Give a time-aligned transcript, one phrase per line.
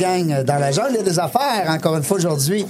[0.00, 2.64] Gang, dans la jungle des affaires, encore une fois aujourd'hui,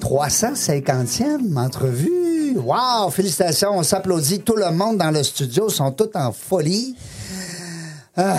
[0.00, 2.56] 350e entrevue.
[2.58, 4.40] Wow, félicitations, on s'applaudit.
[4.40, 6.94] Tout le monde dans le studio sont tous en folie.
[8.18, 8.36] Ah,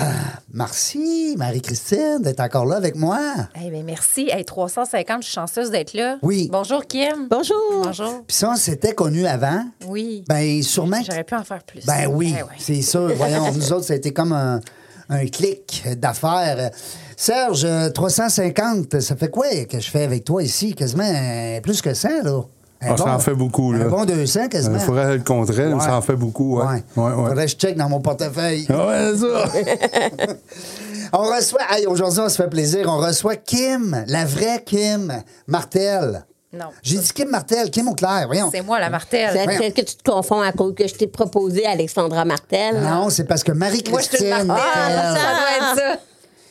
[0.54, 3.20] merci, Marie-Christine, d'être encore là avec moi.
[3.64, 4.28] Eh bien, merci.
[4.32, 6.18] Hey, 350, je suis chanceuse d'être là.
[6.24, 6.50] Oui.
[6.52, 7.28] Bonjour, Kim.
[7.30, 7.84] Bonjour.
[7.84, 8.24] Bonjour.
[8.26, 9.64] Puis ça, on s'était connus avant.
[9.88, 10.24] Oui.
[10.28, 10.98] Ben, sûrement.
[11.08, 11.86] J'aurais pu en faire plus.
[11.86, 12.50] Ben oui, Eh ouais.
[12.58, 13.12] c'est sûr.
[13.16, 14.62] Voyons, nous autres, ça a été comme un,
[15.10, 16.72] un clic d'affaires.
[17.16, 20.76] Serge, euh, 350, ça fait quoi que je fais avec toi ici?
[20.76, 22.42] Quasiment euh, plus que 100, là.
[22.80, 23.86] Ah, ça en fait beaucoup, là.
[23.86, 24.76] Un bon 200, quasiment.
[24.76, 26.60] Il faudrait le contraire, mais ça en fait beaucoup.
[26.60, 26.84] Ouais.
[26.96, 27.04] Ouais.
[27.06, 27.30] Ouais.
[27.30, 28.68] Faudrait que je check dans mon portefeuille.
[28.70, 30.34] Ah ouais, ça.
[31.14, 32.86] On reçoit, aujourd'hui, on se fait plaisir.
[32.90, 36.26] On reçoit Kim, la vraie Kim Martel.
[36.54, 36.68] Non.
[36.82, 38.50] J'ai dit Kim Martel, Kim Auclair, voyons.
[38.52, 39.60] C'est moi, la Voyons.
[39.60, 42.80] peut-être que tu te confonds à cause que je t'ai proposé Alexandra Martel.
[42.82, 44.44] Non, c'est parce que Moi, je suis Marie-Christine.
[44.46, 44.74] Martel.
[44.74, 46.00] ça doit être ça.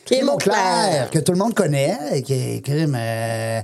[0.05, 0.53] Kim Kim Auclair.
[0.55, 3.61] Auclair, que tout le monde connaît, et qui est euh,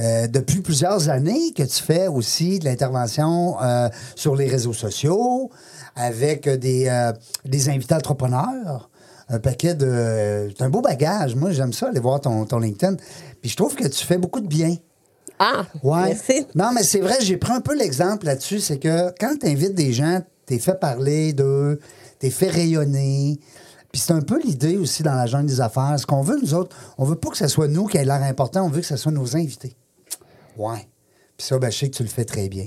[0.00, 5.50] euh, depuis plusieurs années, que tu fais aussi de l'intervention euh, sur les réseaux sociaux
[5.96, 7.12] avec des, euh,
[7.44, 8.88] des invités entrepreneurs.
[9.28, 10.48] Un paquet de.
[10.56, 11.34] C'est un beau bagage.
[11.34, 12.96] Moi, j'aime ça, aller voir ton, ton LinkedIn.
[13.40, 14.76] Puis je trouve que tu fais beaucoup de bien.
[15.38, 16.08] Ah, Ouais.
[16.08, 16.46] merci.
[16.54, 18.60] Non, mais c'est vrai, j'ai pris un peu l'exemple là-dessus.
[18.60, 21.80] C'est que quand tu invites des gens, t'es fait parler d'eux,
[22.18, 23.38] t'es fait rayonner.
[23.90, 25.94] Puis c'est un peu l'idée aussi dans la jungle des affaires.
[25.98, 28.22] Ce qu'on veut, nous autres, on veut pas que ce soit nous qui ait l'air
[28.22, 29.76] important, on veut que ce soit nos invités.
[30.56, 30.86] Ouais.
[31.36, 32.66] Puis ça, ben, je sais que tu le fais très bien.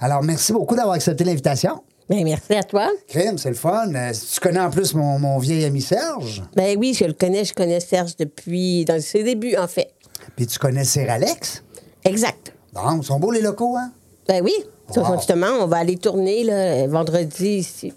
[0.00, 1.82] Alors, merci beaucoup d'avoir accepté l'invitation.
[2.08, 2.88] Ben, merci à toi.
[3.08, 3.92] Crème, c'est le fun.
[3.94, 6.42] Euh, tu connais en plus mon, mon vieil ami Serge.
[6.54, 7.44] Ben oui, je le connais.
[7.44, 9.90] Je connais Serge depuis dans ses débuts, en fait.
[10.36, 11.63] Puis tu connais Sir Alex?
[12.04, 12.52] Exact.
[12.72, 13.92] Bon, ils sont beaux les locaux, hein?
[14.28, 14.52] Ben oui.
[14.96, 15.16] Wow.
[15.16, 17.92] Justement, on va aller tourner là, vendredi ici.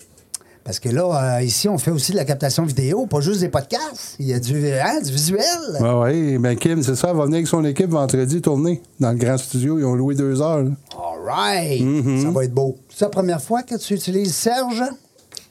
[0.63, 3.47] Parce que là, euh, ici, on fait aussi de la captation vidéo, pas juste des
[3.50, 4.16] podcasts.
[4.19, 5.41] Il y a du, hein, du visuel.
[5.79, 6.38] Ouais, ouais.
[6.38, 7.09] Ben, Kim, c'est ça.
[7.12, 9.79] Elle va venir avec son équipe vendredi tourner dans le grand studio.
[9.79, 10.63] Ils ont loué deux heures.
[10.63, 10.72] là.
[10.97, 11.81] All right.
[11.81, 12.24] Mm-hmm.
[12.24, 12.78] Ça va être beau.
[12.89, 14.84] C'est la première fois que tu utilises Serge?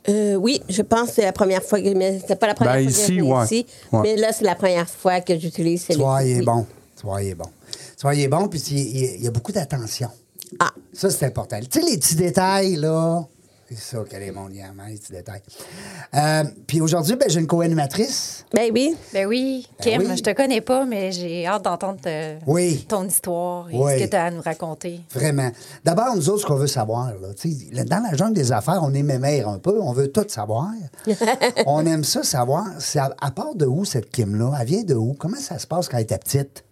[0.08, 1.94] Euh, oui, je pense que c'est la première fois que.
[1.94, 3.44] Mais c'est pas la première Ben, fois ici, que je ouais.
[3.44, 3.66] ici.
[3.92, 4.00] Ouais.
[4.02, 6.44] Mais là, c'est la première fois que j'utilise Tu vois, il est oui.
[6.44, 6.66] bon.
[7.00, 7.46] Tu vois, il est bon.
[7.96, 10.10] Tu vois, il est bon, puis il, y a beaucoup d'attention.
[10.60, 11.58] Ah, Ça, c'est important.
[11.60, 13.24] Tu sais, les petits détails, là,
[13.68, 15.40] c'est ça qu'elle est mon lien, hein, les petits détails.
[16.14, 18.44] Euh, puis aujourd'hui, ben, j'ai une co-animatrice.
[18.54, 18.94] ben oui.
[19.12, 20.16] Ben oui, Ben Kim, oui.
[20.16, 21.98] je te connais pas, mais j'ai hâte d'entendre
[22.46, 22.84] Oui.
[22.88, 23.92] ton histoire et Oui.
[23.98, 25.00] ce que tu as à nous raconter.
[25.12, 25.50] Vraiment.
[25.82, 28.52] D'abord, nous autres, ce qu'on veut savoir, là, tu sais, là, dans la jungle des
[28.52, 30.68] affaires, on est mémère un peu, on veut tout savoir.
[31.66, 32.66] on aime ça savoir.
[32.96, 34.52] À, à part de où cette Kim-là?
[34.60, 35.14] Elle vient de où?
[35.18, 36.62] Comment ça se passe quand elle était petite?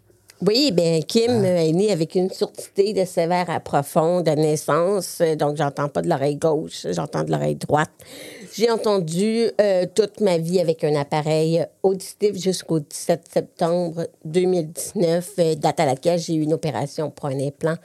[0.46, 5.18] Oui, bien, Kim euh, est née avec une surdité de sévère à profond de naissance,
[5.20, 7.90] euh, donc j'entends pas de l'oreille gauche, j'entends de l'oreille droite.
[8.52, 15.54] J'ai entendu euh, toute ma vie avec un appareil auditif jusqu'au 17 septembre 2019, euh,
[15.54, 17.76] date à laquelle j'ai eu une opération pour un implant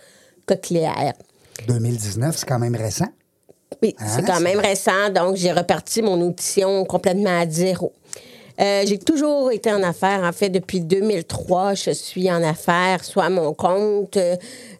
[0.45, 1.13] cochléaire.
[1.67, 3.07] 2019, c'est quand même récent?
[3.81, 7.93] Oui, c'est quand c'est- même récent, donc j'ai reparti mon audition complètement à zéro.
[8.59, 10.23] Euh, j'ai toujours été en affaires.
[10.23, 14.35] En fait, depuis 2003, je suis en affaires, soit à mon compte euh,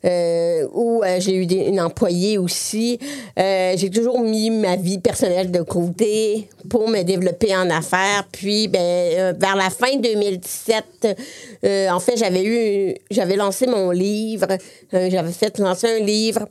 [0.06, 3.00] euh, ou j'ai eu une employée aussi.
[3.38, 8.28] J'ai toujours mis ma vie personnelle de côté pour me développer en affaires.
[8.32, 11.18] Puis, ben, vers la fin 2017,
[11.64, 14.48] euh, en fait, j'avais eu, j'avais lancé mon livre.
[14.92, 16.48] J'avais fait lancer un livre.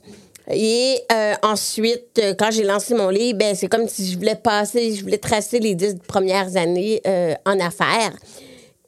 [0.51, 4.35] Et euh, ensuite, euh, quand j'ai lancé mon livre, ben, c'est comme si je voulais
[4.35, 8.13] passer, je voulais tracer les dix premières années euh, en affaires.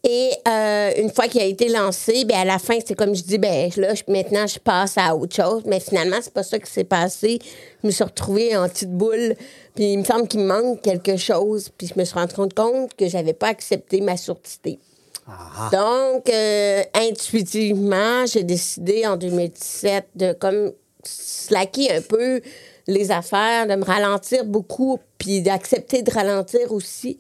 [0.04, 3.22] Et euh, une fois qu'il a été lancé, ben, à la fin, c'est comme je
[3.22, 5.62] dis, ben, là, je- maintenant, je passe à autre chose.
[5.68, 7.38] Mais finalement, c'est pas ça qui s'est passé.
[7.84, 9.36] Je me suis retrouvée en petite boule.
[9.76, 11.70] Puis il me semble qu'il me manque quelque chose.
[11.78, 14.80] Puis je me suis rendu compte que j'avais pas accepté ma surdité.
[15.72, 20.72] Donc, euh, intuitivement, j'ai décidé en 2017 de comme
[21.04, 22.42] slacker un peu
[22.88, 27.18] les affaires, de me ralentir beaucoup, puis d'accepter de ralentir aussi.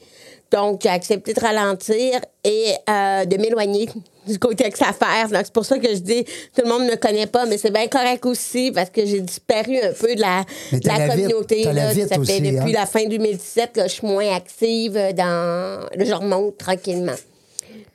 [0.52, 3.88] Donc, j'ai accepté de ralentir et euh, de m'éloigner
[4.28, 5.30] du côté ex-affaires.
[5.30, 7.58] Donc, c'est pour ça que je dis, tout le monde ne me connaît pas, mais
[7.58, 10.44] c'est bien correct aussi parce que j'ai disparu un peu de la,
[10.74, 11.64] de la communauté.
[11.72, 11.94] là.
[11.94, 12.74] ça fait depuis hein.
[12.74, 15.88] la fin 2017 que je suis moins active dans...
[15.96, 17.16] Là, je remonte tranquillement.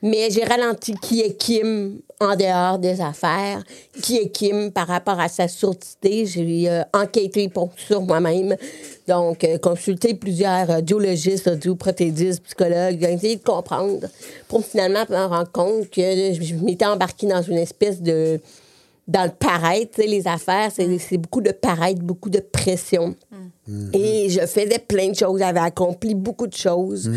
[0.07, 3.65] Mais j'ai ralenti qui est Kim en dehors des affaires,
[4.01, 6.27] qui est Kim par rapport à sa sourdité.
[6.27, 8.55] J'ai euh, enquêté pour, sur moi-même.
[9.09, 14.07] Donc, euh, consulté plusieurs euh, audiologistes, audioprothédistes, psychologues, j'ai essayé de comprendre
[14.47, 18.41] pour finalement me rendre compte que je m'étais embarquée dans une espèce de
[19.09, 23.15] dans le paraître, tu sais, les affaires, c'est c'est beaucoup de paraître, beaucoup de pression.
[23.93, 27.11] Et je faisais plein de choses, j'avais accompli beaucoup de choses.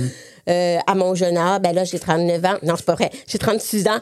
[0.49, 2.57] Euh, à mon jeune âge, ben là, j'ai 39 ans.
[2.63, 3.11] Non, c'est pas vrai.
[3.27, 3.99] J'ai 36 ans.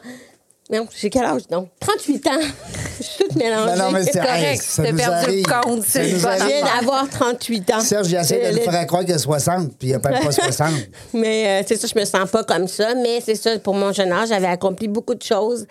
[0.70, 1.46] Non, j'ai quel âge?
[1.48, 2.30] Donc, 38 ans.
[2.98, 3.74] je suis toute mélangée.
[3.74, 5.44] Ben non, mais c'est correct, nous perdu le arrive.
[5.44, 7.80] compte, c'est je viens d'avoir 38 ans.
[7.80, 10.30] Serge, j'essaie de le faire croire qu'il y a 60, puis il n'y a pas
[10.30, 10.68] 60.
[11.14, 12.94] Mais euh, c'est ça, je me sens pas comme ça.
[12.94, 15.66] Mais c'est ça, pour mon jeune âge, j'avais accompli beaucoup de choses.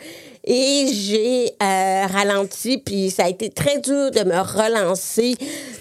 [0.50, 5.36] Et j'ai euh, ralenti, puis ça a été très dur de me relancer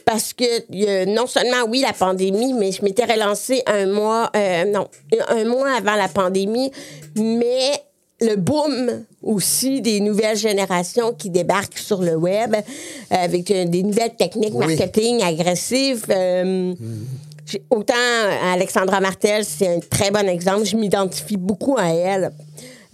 [0.04, 4.64] parce que euh, non seulement, oui, la pandémie, mais je m'étais relancée un mois, euh,
[4.64, 4.88] non,
[5.28, 6.72] un mois avant la pandémie,
[7.14, 7.70] mais
[8.20, 12.56] le boom aussi des nouvelles générations qui débarquent sur le web
[13.10, 14.66] avec des nouvelles techniques Oui.
[14.66, 16.06] marketing agressives.
[17.70, 17.94] Autant
[18.52, 20.64] Alexandra Martel, c'est un très bon exemple.
[20.64, 22.32] Je m'identifie beaucoup à elle.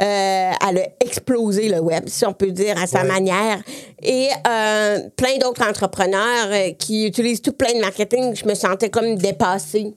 [0.02, 3.08] Euh, elle a explosé le web, si on peut dire, à sa Ouais.
[3.08, 3.62] manière.
[4.02, 8.90] Et euh, plein d'autres entrepreneurs euh, qui utilisent tout plein de marketing, je me sentais
[8.90, 9.94] comme dépassée.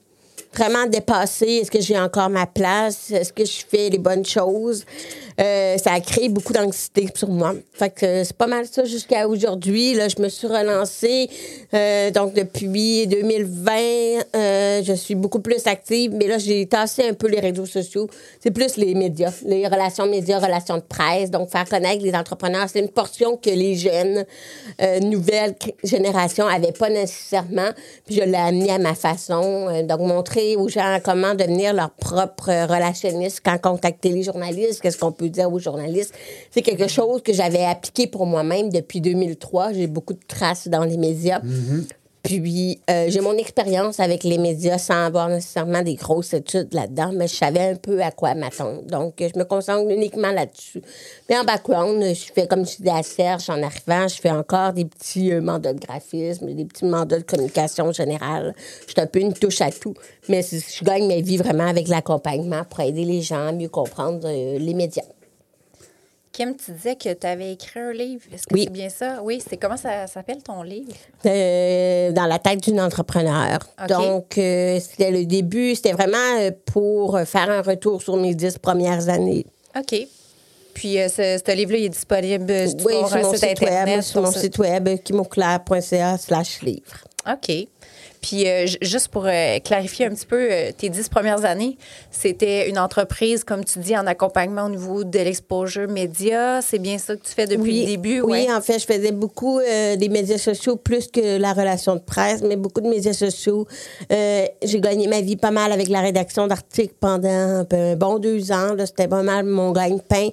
[0.56, 1.60] Vraiment dépassée.
[1.60, 3.10] Est-ce que j'ai encore ma place?
[3.10, 4.86] Est-ce que je fais les bonnes choses?
[5.38, 7.54] Euh, ça a créé beaucoup d'anxiété sur moi.
[7.74, 9.92] Fait c'est pas mal ça jusqu'à aujourd'hui.
[9.92, 11.28] Là, je me suis relancée.
[11.74, 13.72] Euh, donc, depuis 2020,
[14.34, 16.12] euh, je suis beaucoup plus active.
[16.14, 18.08] Mais là, j'ai tassé un peu les réseaux sociaux.
[18.40, 21.30] C'est plus les médias, les relations médias, relations de presse.
[21.30, 24.24] Donc, faire connaître les entrepreneurs, c'est une portion que les jeunes,
[25.02, 25.54] nouvelles
[25.84, 27.70] générations n'avaient pas nécessairement.
[28.06, 29.82] Puis, je l'ai amené à ma façon.
[29.82, 35.10] Donc, montrer aux gens comment devenir leur propre relationniste, quand contacter les journalistes, qu'est-ce qu'on
[35.12, 36.14] peut dire aux journalistes.
[36.52, 39.72] C'est quelque chose que j'avais appliqué pour moi-même depuis 2003.
[39.72, 41.40] J'ai beaucoup de traces dans les médias.
[42.26, 47.12] Puis, euh, j'ai mon expérience avec les médias sans avoir nécessairement des grosses études là-dedans,
[47.14, 48.82] mais je savais un peu à quoi m'attendre.
[48.82, 50.82] Donc, je me concentre uniquement là-dessus.
[51.28, 54.72] Mais en background, je fais, comme je disais à Serge en arrivant, je fais encore
[54.72, 58.56] des petits euh, mandats de graphisme, des petits mandats de communication générale.
[58.88, 59.94] Je un peu une touche à tout,
[60.28, 64.22] mais je gagne ma vie vraiment avec l'accompagnement pour aider les gens à mieux comprendre
[64.24, 65.04] euh, les médias.
[66.36, 68.22] Kim, tu disais que tu avais écrit un livre.
[68.30, 68.64] Est-ce que Oui.
[68.64, 69.20] c'est bien ça?
[69.22, 70.92] Oui, c'est comment ça s'appelle ton livre?
[71.24, 73.58] Euh, dans la tête d'une entrepreneur.
[73.88, 78.58] Donc, euh, c'était le début, c'était vraiment euh, pour faire un retour sur mes dix
[78.58, 79.46] premières années.
[79.78, 79.96] OK.
[80.74, 83.94] Puis euh, ce, ce livre-là, il est disponible sur Oui, sur mon site site Internet.
[83.94, 87.04] web, sur mon site web, kimoclair.ca slash livre.
[87.26, 87.66] OK.
[88.20, 91.76] Puis euh, ju- juste pour euh, clarifier un petit peu, euh, tes dix premières années,
[92.10, 96.60] c'était une entreprise, comme tu dis, en accompagnement au niveau de l'exposure média.
[96.62, 98.20] C'est bien ça que tu fais depuis le début?
[98.20, 98.52] Oui, ouais?
[98.52, 102.56] en fait, je faisais beaucoup des médias sociaux plus que la relation de presse, mais
[102.56, 103.66] beaucoup de médias sociaux.
[104.10, 108.74] J'ai gagné ma vie pas mal avec la rédaction d'articles pendant un, bon deux ans.
[108.84, 110.28] C'était pas mal mon gagne-pain.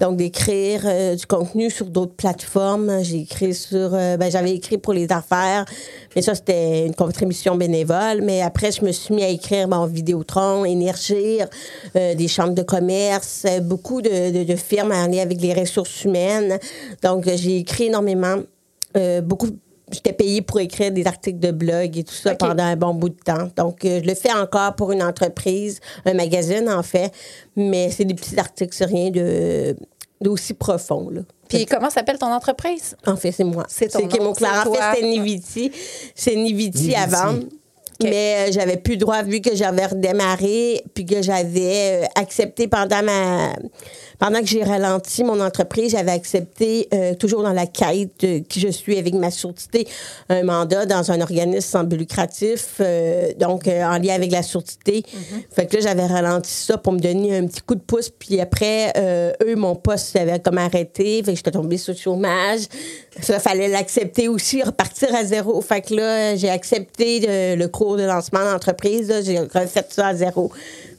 [0.00, 0.82] Donc, d'écrire
[1.16, 3.02] du contenu sur d'autres plateformes.
[3.02, 3.90] J'ai écrit sur...
[3.90, 5.64] ben, j'avais écrit pour les affaires,
[6.16, 8.22] mais ça, c'était une contribution bénévole.
[8.22, 11.48] Mais après, je me suis mis à écrire bon, Vidéotron, Énergir,
[11.96, 15.54] euh, des chambres de commerce, euh, beaucoup de, de- de firmes en lien avec les
[15.54, 16.58] ressources humaines.
[17.02, 18.36] Donc, euh, j'ai écrit énormément.
[18.96, 19.48] euh, beaucoup.
[19.90, 23.08] J'étais payée pour écrire des articles de blog et tout ça pendant un bon bout
[23.08, 23.48] de temps.
[23.56, 27.10] Donc, euh, je le fais encore pour une entreprise, un magazine en fait,
[27.56, 29.74] mais c'est des petits articles, c'est rien de
[30.20, 31.10] d'aussi profond.
[31.10, 31.20] Là.
[31.48, 32.96] Puis comment s'appelle ton entreprise?
[33.06, 33.64] En fait, c'est moi.
[33.68, 34.92] C'est ton nom, c'est En fait, toi.
[34.94, 35.72] c'était Niviti.
[36.14, 36.94] C'est Niviti, Niviti.
[36.94, 37.38] avant.
[38.02, 42.68] Mais euh, j'avais plus le droit vu que j'avais redémarré puis que j'avais euh, accepté
[42.68, 43.52] pendant ma
[44.18, 48.58] pendant que j'ai ralenti mon entreprise, j'avais accepté euh, toujours dans la quête de qui
[48.60, 49.86] je suis avec ma sourdité
[50.28, 54.42] un mandat dans un organisme sans but lucratif euh, donc euh, en lien avec la
[54.42, 55.04] sourdité.
[55.52, 58.40] Fait que là j'avais ralenti ça pour me donner un petit coup de pouce puis
[58.40, 62.62] après euh, eux mon poste avait comme arrêté, fait que j'étais tombée sur le chômage.
[63.20, 65.60] Ça fallait l'accepter aussi, repartir à zéro.
[65.60, 70.08] Fait que là j'ai accepté de- le cours de lancement d'entreprise, là, j'ai refait ça
[70.08, 70.50] à zéro.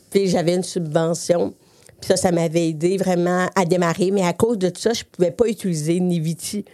[0.10, 1.54] Puis j'avais une subvention.
[2.00, 4.12] Puis ça, ça m'avait aidé vraiment à démarrer.
[4.12, 6.65] Mais à cause de ça, je pouvais pas utiliser Niviti.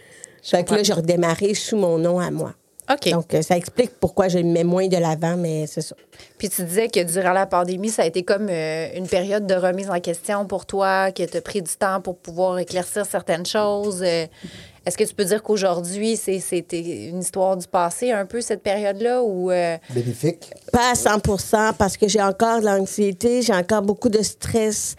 [0.42, 2.54] Fait que là, j'ai redémarré sous mon nom à moi.
[2.88, 3.10] OK.
[3.10, 5.96] Donc, euh, ça explique pourquoi je mets moins de l'avant, mais c'est ça.
[6.38, 9.54] Puis tu disais que durant la pandémie, ça a été comme euh, une période de
[9.54, 13.44] remise en question pour toi, que tu as pris du temps pour pouvoir éclaircir certaines
[13.44, 14.04] choses.
[14.86, 18.62] Est-ce que tu peux dire qu'aujourd'hui, c'est- c'était une histoire du passé un peu, cette
[18.62, 19.20] période-là?
[19.22, 20.52] Ou, euh, Bénéfique.
[20.72, 24.94] Pas à 100% parce que j'ai encore de l'anxiété, j'ai encore beaucoup de stress.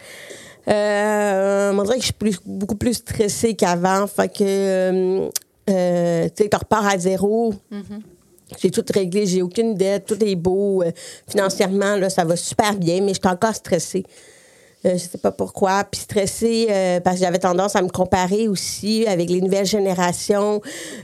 [0.68, 4.06] Euh, on dirait que je suis plus- beaucoup plus stressée qu'avant.
[4.06, 5.28] Fait que, euh,
[5.70, 7.54] euh, tu sais, tu repars à zéro.
[8.60, 10.82] J'ai tout réglé, j'ai aucune dette, tout est beau.
[11.28, 14.04] Financièrement, là, ça va super bien, mais je suis encore stressée.
[14.86, 15.82] Euh, je sais pas pourquoi.
[15.90, 20.60] Puis stressée euh, parce que j'avais tendance à me comparer aussi avec les nouvelles générations.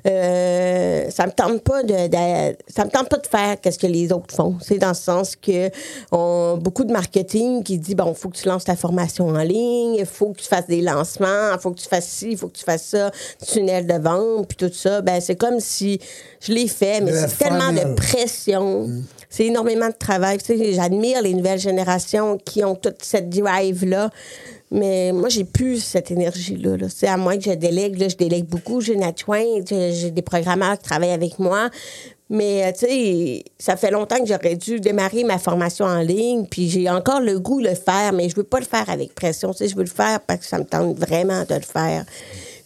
[0.06, 3.86] Euh, ça me tente pas de, de- ça me tente pas de faire qu'est-ce que
[3.88, 4.54] les autres font.
[4.62, 5.70] C'est dans le sens que
[6.12, 9.96] on beaucoup de marketing qui dit bon, faut que tu lances ta formation en ligne,
[9.96, 12.48] il faut que tu fasses des lancements, il faut que tu fasses ci, il faut
[12.48, 13.10] que tu fasses ça,
[13.44, 15.00] tunnel de vente, puis tout ça.
[15.00, 16.00] Ben c'est comme si
[16.40, 18.88] je l'ai fait, mais c'est tellement de pression.
[19.30, 20.38] C'est énormément de travail.
[20.38, 23.28] Tu sais, j'admire les nouvelles générations qui ont toute cette
[23.72, 24.10] drive-là.
[24.70, 26.76] Mais moi, j'ai plus cette énergie-là.
[26.76, 26.86] là.
[26.88, 27.98] C'est à moi que je délègue.
[27.98, 28.80] Là, je délègue beaucoup.
[28.80, 31.70] J'ai une adjointe, j'ai des programmeurs qui travaillent avec moi.
[32.30, 36.46] Mais, euh, tu sais, ça fait longtemps que j'aurais dû démarrer ma formation en ligne.
[36.46, 39.14] Puis j'ai encore le goût de le faire, mais je veux pas le faire avec
[39.14, 39.52] pression.
[39.52, 42.04] Tu je veux le faire parce que ça me tente vraiment de le faire.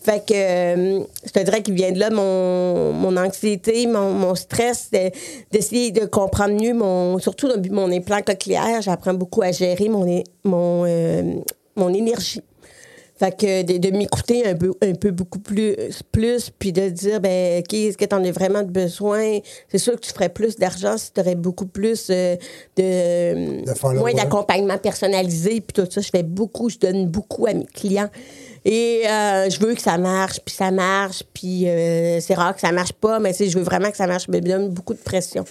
[0.09, 4.35] Fait que euh, je te dirais qu'il vient de là mon, mon anxiété, mon, mon
[4.35, 5.11] stress, de-
[5.53, 7.19] d'essayer de, comprendre mieux mon.
[7.19, 10.07] Surtout mon implant cochléaire, j'apprends beaucoup à gérer mon,
[10.45, 11.35] mon, euh,
[11.77, 12.41] mon énergie.
[13.19, 15.75] Fait que de, de m'écouter un peu, un peu beaucoup plus,
[16.11, 19.41] plus puis de dire, ben, OK, est-ce que tu en as vraiment besoin?
[19.69, 22.37] C'est sûr que tu ferais plus d'argent si tu aurais beaucoup plus euh,
[22.77, 23.65] de.
[23.65, 26.01] De moins d'accompagnement personnalisé, puis tout ça.
[26.01, 28.09] Je fais beaucoup, je donne beaucoup à mes clients.
[28.65, 32.61] Et euh, je veux que ça marche, puis ça marche, puis euh, c'est rare que
[32.61, 34.69] ça marche pas, mais tu sais, je veux vraiment que ça marche, mais me donne
[34.71, 35.45] beaucoup de pression.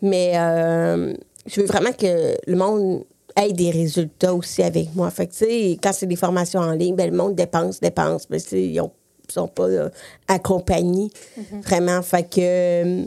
[0.00, 1.14] Mais euh,
[1.46, 3.04] je veux vraiment que le monde
[3.36, 5.10] ait des résultats aussi avec moi.
[5.10, 8.28] Fait que, tu sais, quand c'est des formations en ligne, ben, le monde dépense, dépense,
[8.30, 8.92] mais tu sais, ils ont-
[9.28, 9.88] sont pas euh,
[10.28, 11.10] accompagnés,
[11.62, 12.02] vraiment.
[12.02, 13.04] Fait que, euh,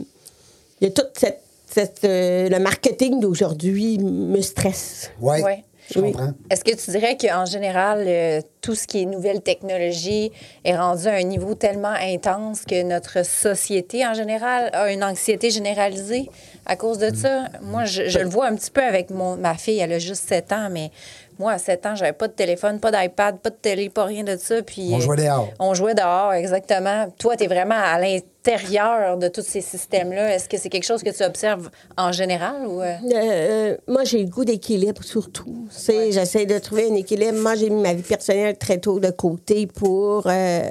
[0.80, 5.10] il y a toute cette, cette, euh, le marketing d'aujourd'hui me stresse.
[5.20, 5.64] Oui, Ouais.
[5.90, 6.12] Je Oui.
[6.12, 6.32] comprends.
[6.50, 10.32] Est-ce que tu dirais qu'en général, euh, tout ce qui est nouvelle technologie
[10.64, 15.50] est rendu à un niveau tellement intense que notre société en général a une anxiété
[15.50, 16.28] généralisée
[16.66, 17.44] à cause de ça?
[17.62, 20.28] Moi, je, je le vois un petit peu avec mon, ma fille, elle a juste
[20.28, 20.90] 7 ans, mais
[21.38, 24.24] moi, à 7 ans, j'avais pas de téléphone, pas d'iPad, pas de télé, pas rien
[24.24, 24.62] de ça.
[24.62, 25.48] Puis, On euh, jouait dehors.
[25.58, 27.08] On jouait dehors, exactement.
[27.18, 30.34] Toi, tu es vraiment à l'intérieur de tous ces systèmes-là.
[30.34, 32.80] Est-ce que c'est quelque chose que tu observes en général ou...
[32.80, 32.94] euh?
[33.04, 35.66] Euh, euh, moi, j'ai le goût d'équilibre surtout.
[35.86, 37.38] J'essaie de trouver un équilibre.
[37.38, 40.70] Moi, j'ai mis ma vie personnelle très tôt de côté pour euh,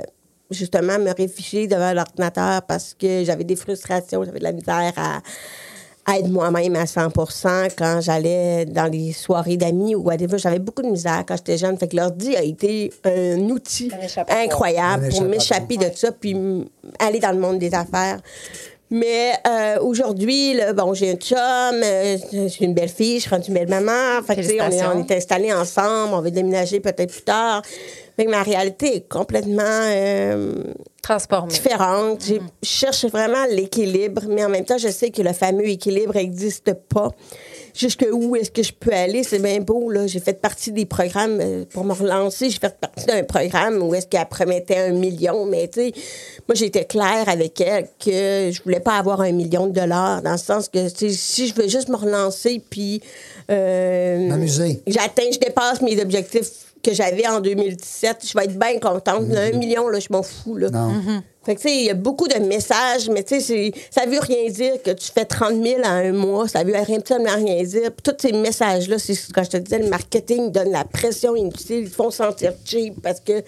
[0.50, 5.18] justement me réfugier devant l'ordinateur parce que j'avais des frustrations, j'avais de la misère à,
[5.18, 5.22] à
[6.08, 10.38] être moi-même à 100% quand j'allais dans les soirées d'amis ou whatever.
[10.38, 11.78] J'avais beaucoup de misère quand j'étais jeune.
[11.78, 13.92] Fait que l'ordi a été un outil
[14.30, 16.36] Un incroyable Un pour m'échapper de ça puis
[17.00, 18.20] aller dans le monde des affaires.
[18.92, 23.30] Mais euh, aujourd'hui, là, bon, j'ai un chum, euh, j'ai une belle fille, je suis
[23.32, 24.22] rendue une belle maman.
[24.26, 27.64] Fait que, on est, on est installés ensemble, on va déménager peut-être plus tard.
[28.18, 30.54] Ma réalité est complètement euh,
[31.50, 32.24] différente.
[32.26, 36.74] Je cherche vraiment l'équilibre, mais en même temps, je sais que le fameux équilibre n'existe
[36.88, 37.12] pas.
[37.74, 39.24] Jusque où est-ce que je peux aller?
[39.24, 40.08] C'est bien beau, là.
[40.08, 42.50] J'ai fait partie des programmes euh, pour me relancer.
[42.50, 45.92] J'ai fait partie d'un programme où est-ce qu'elle promettait un million, mais tu sais,
[46.48, 50.32] moi, j'étais claire avec elle que je voulais pas avoir un million de dollars, dans
[50.32, 53.02] le sens que, si je veux juste me relancer, puis...
[53.52, 54.82] euh, M'amuser.
[54.88, 56.50] J'atteins, je dépasse mes objectifs
[56.86, 58.18] que j'avais en 2017.
[58.28, 59.28] Je vais être bien contente.
[59.30, 60.56] Là, Un million, là, je m'en fous.
[60.58, 60.70] Là.
[60.70, 60.92] Non.
[61.44, 64.06] Fait que, tu sais, il y a beaucoup de messages, mais tu sais, c'est- ça
[64.08, 66.48] veut rien dire que tu fais 30 000 en un mois.
[66.48, 67.92] Ça veut rien, absolument rien dire.
[67.92, 71.36] Puis tous ces messages-là, c'est ce que je te disais, le marketing donne la pression
[71.36, 71.84] inutile.
[71.84, 73.44] Ils te font sentir cheap parce que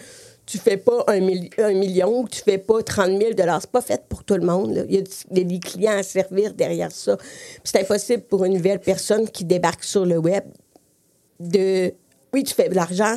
[0.46, 3.82] tu fais pas un, milli- un million ou tu fais pas 30 000 C'est pas
[3.82, 4.75] fait pour tout le monde.
[4.75, 4.84] là.
[4.88, 7.17] Il y a, des clients à servir derrière ça.
[7.63, 10.44] C'est impossible pour une nouvelle personne qui débarque sur le web
[11.39, 11.94] de
[12.38, 13.15] oui, tu fais de l'argent,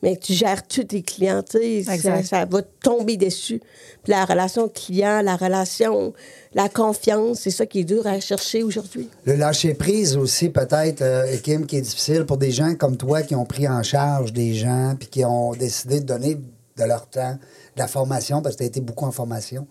[0.00, 1.42] mais tu gères-tu tes clients,
[1.84, 3.60] ça, ça va tomber dessus.
[4.04, 6.12] Puis la relation client, la relation,
[6.54, 9.08] la confiance, c'est ça qui est dur à chercher aujourd'hui.
[9.24, 13.34] Le lâcher-prise aussi, peut-être, euh, Kim, qui est difficile pour des gens comme toi qui
[13.34, 16.36] ont pris en charge des gens puis qui ont décidé de donner
[16.76, 17.38] de leur temps,
[17.74, 19.66] de la formation, parce que tu as été beaucoup en formation.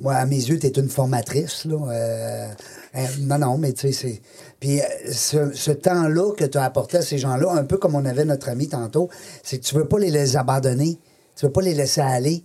[0.00, 1.64] Moi, à mes yeux, tu es une formatrice.
[1.64, 2.48] Là, euh,
[2.96, 4.22] euh, non, non, mais tu sais, c'est.
[4.60, 7.94] Puis euh, ce, ce temps-là que tu as apporté à ces gens-là, un peu comme
[7.94, 9.08] on avait notre ami tantôt,
[9.42, 10.98] c'est que tu veux pas les, les abandonner,
[11.36, 12.42] tu veux pas les laisser aller.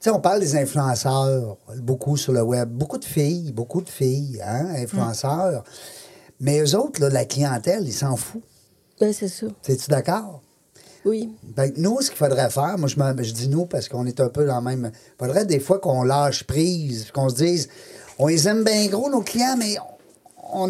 [0.00, 2.68] sais, on parle des influenceurs beaucoup sur le web.
[2.70, 5.64] Beaucoup de filles, beaucoup de filles, hein, influenceurs.
[6.38, 8.42] Mais eux autres, là, la clientèle, ils s'en foutent.
[9.00, 9.46] Ben, c'est ça.
[9.66, 10.42] Es-tu d'accord?
[11.04, 11.30] Oui.
[11.56, 14.20] Ben, nous, ce qu'il faudrait faire, moi, je, me- je dis nous parce qu'on est
[14.20, 14.90] un peu dans le même.
[14.94, 17.68] Il faudrait des fois qu'on lâche prise, qu'on se dise,
[18.18, 19.95] on les aime bien gros, nos clients, mais on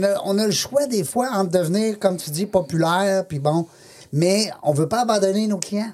[0.03, 3.67] a, on a le choix des fois entre devenir, comme tu dis, populaire, puis bon,
[4.13, 5.93] mais on veut pas abandonner nos clients.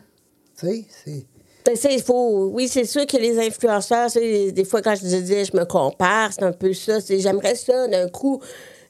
[0.59, 1.25] Tu sais, c'est.
[1.65, 5.57] Ben, il faut, oui, c'est sûr que les influenceurs, des fois, quand je disais je
[5.57, 6.99] me compare, c'est un peu ça.
[7.09, 8.41] J'aimerais ça d'un coup.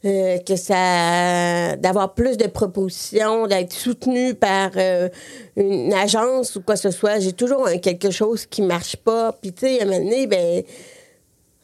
[0.05, 5.09] euh, que ça d'avoir plus de propositions, d'être soutenu par euh,
[5.57, 7.21] une agence ou quoi que ce soit.
[7.21, 9.33] J'ai toujours quelque chose qui marche pas.
[9.33, 10.65] Puis tu sais, à un moment donné, ben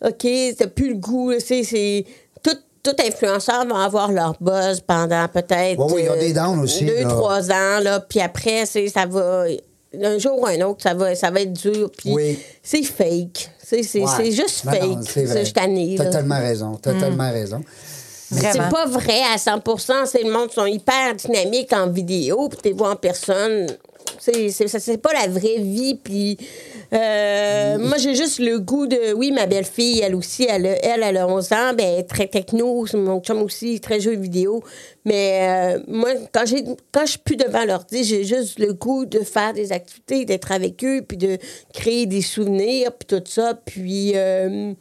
[0.05, 1.33] OK, t'as plus le goût.
[1.41, 2.05] c'est
[2.83, 5.77] tout, influenceur va avoir leur buzz pendant peut-être
[6.19, 7.09] des downs aussi, deux, là.
[7.09, 7.81] trois ans.
[7.83, 9.45] Là, puis après, c'est ça va
[10.03, 11.91] un jour ou un autre, ça va, ça va être dur.
[11.97, 12.39] Puis Oui.
[12.63, 13.51] c'est fake.
[13.63, 14.07] C'est c'est- Ouais.
[14.17, 14.83] c'est juste Non, fake.
[14.83, 16.79] non, c'est tannée, T'as tellement raison.
[16.81, 17.61] T'as tellement raison.
[18.31, 19.61] C'est pas vrai à 100
[20.07, 23.67] C'est le monde sont hyper dynamiques en vidéo, puis t'es vois en personne.
[24.19, 25.95] C'est pas la vraie vie.
[26.03, 26.37] Puis
[26.93, 29.13] euh, moi, j'ai juste le goût de.
[29.15, 32.87] Oui, ma belle-fille, elle aussi, elle, a- elle, elle a 11 ans, ben, très techno.
[32.95, 34.63] Mon chum aussi, très jeu vidéo.
[35.05, 36.45] Mais euh, moi, quand,
[36.93, 40.53] quand je suis plus devant l'ordi, j'ai juste le goût de faire des activités, d'être
[40.53, 41.39] avec eux, puis de
[41.73, 43.55] créer des souvenirs, puis tout ça.
[43.65, 44.13] Puis.
[44.15, 44.73] euh,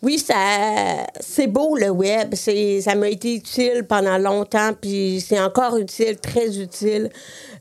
[0.00, 2.34] oui, ça, c'est beau le web.
[2.34, 7.10] C'est, ça m'a été utile pendant longtemps, puis c'est encore utile, très utile.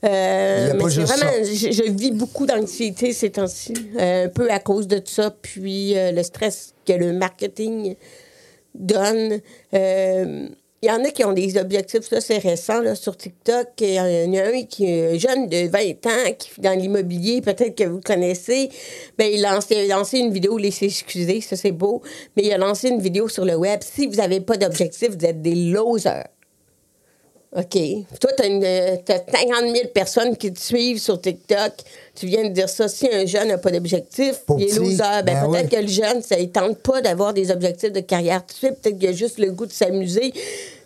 [0.03, 4.60] Euh, mais c'est vraiment, je, je vis beaucoup d'anxiété ces temps-ci, euh, un peu à
[4.60, 7.96] cause de ça, puis euh, le stress que le marketing
[8.75, 9.39] donne.
[10.84, 13.70] Il y en a qui ont des objectifs, ça c'est récent, là, sur TikTok.
[13.80, 17.42] Il y en a un qui est un jeune de 20 ans qui dans l'immobilier,
[17.42, 18.70] peut-être que vous connaissez.
[19.20, 22.04] Il, lance- il a lancé une vidéo, laissez excuser, ça c'est beau,
[22.36, 23.80] mais il a lancé une vidéo sur le web.
[23.84, 26.28] Si vous n'avez pas d'objectif, vous êtes des losers.
[27.56, 27.77] OK.
[28.20, 31.72] Toi, tu as, 50 000 personnes qui te suivent sur TikTok.
[32.13, 32.88] Tu viens de dire ça.
[32.88, 34.98] Si un jeune n'a pas d'objectif, il est loser.
[34.98, 38.45] Ben, ben peut-être que le jeune, ça ne tente pas d'avoir des objectifs de carrière
[38.45, 38.82] tout de suite.
[38.82, 40.34] Peut-être qu'il a juste le goût de s'amuser.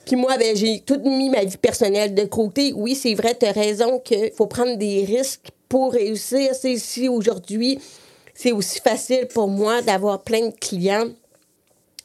[0.05, 2.73] Puis moi, ben, j'ai tout mis ma vie personnelle de côté.
[2.75, 6.51] Oui, c'est vrai, tu as raison qu'il faut prendre des risques pour réussir.
[6.53, 7.79] C'est ici aujourd'hui,
[8.35, 11.07] c'est aussi facile pour moi d'avoir plein de clients.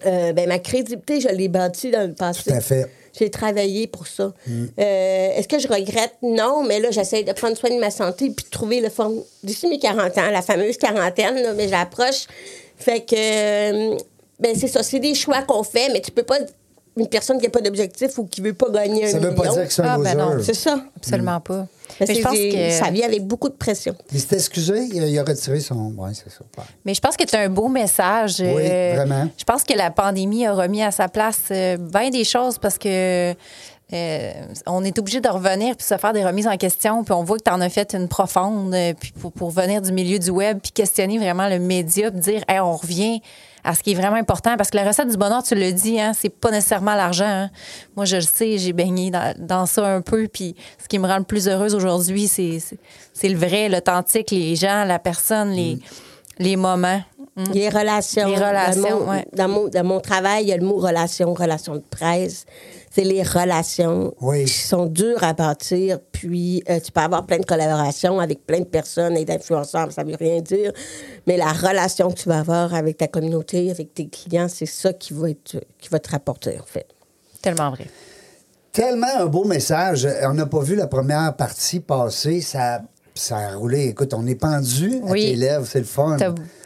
[0.04, 2.50] Euh, ben, ma crédibilité, je l'ai bâtie dans le passé.
[2.50, 2.86] Tout à fait.
[3.18, 4.32] J'ai travaillé pour ça.
[4.48, 6.14] Euh, Est-ce que je regrette?
[6.22, 9.24] Non, mais là, j'essaie de prendre soin de ma santé puis de trouver le fond.
[9.42, 12.26] D'ici mes 40 ans, la fameuse quarantaine, là, mais j'approche.
[12.76, 13.14] Fait que,
[13.94, 13.96] euh,
[14.38, 16.38] ben, c'est ça, c'est des choix qu'on fait, mais tu peux pas.
[16.96, 19.42] Une personne qui n'a pas d'objectif ou qui veut pas gagner un Ça veut pas
[19.42, 20.36] million, dire que c'est un Ah, ben non.
[20.42, 20.82] C'est ça.
[20.96, 21.66] Absolument pas.
[22.00, 23.94] Mais c'est je pense que Ça vient avec beaucoup de pression.
[24.12, 25.92] Il s'est excusé, il a, retiré son.
[25.96, 26.40] Oui, c'est ça.
[26.56, 26.64] Ouais.
[26.84, 28.36] Mais je pense que c'est un beau message.
[28.40, 29.28] Oui, Euh, vraiment.
[29.36, 32.78] Je pense que la pandémie a remis à sa place euh, bien des choses parce
[32.78, 33.34] que
[33.92, 34.32] euh,
[34.66, 37.04] on est obligé de revenir puis se faire des remises en question.
[37.04, 39.92] Puis on voit que tu en as fait une profonde puis pour, pour venir du
[39.92, 43.20] milieu du web puis questionner vraiment le média puis dire Hey, on revient
[43.66, 46.00] à ce qui est vraiment important parce que la recette du bonheur, tu le dis,
[46.00, 47.26] hein, c'est pas nécessairement l'argent.
[47.26, 47.50] hein.
[47.96, 50.28] Moi, je le sais, j'ai baigné dans, dans ça un peu.
[50.32, 54.84] Puis ce qui me rend le plus heureuse aujourd'hui, c'est le vrai, l'authentique, les gens,
[54.84, 55.78] la personne, les,
[56.38, 57.02] les moments.
[57.36, 57.44] Mm.
[57.52, 58.28] Les relations.
[58.28, 59.26] Les relations, Dans mon, ouais.
[59.34, 62.46] dans, mon, dans mon travail, il y a le mot relation, relation de presse.
[62.96, 64.46] C'est les relations Oui.
[64.46, 65.98] qui sont dures à bâtir.
[66.12, 70.02] Puis, euh, tu peux avoir plein de collaborations avec plein de personnes et d'influenceurs, ça
[70.02, 70.72] veut rien dire.
[71.26, 74.94] Mais la relation que tu vas avoir avec ta communauté, avec tes clients, c'est ça
[74.94, 76.86] qui va, être, qui va te rapporter, en fait.
[77.42, 77.84] Tellement vrai.
[78.72, 80.08] Tellement un beau message.
[80.22, 82.40] On n'a pas vu la première partie passer.
[82.40, 82.80] Ça,
[83.18, 83.86] ça a roulé.
[83.86, 85.24] Écoute, on est pendu à Oui.
[85.30, 85.66] tes lèvres.
[85.66, 86.16] C'est le fun.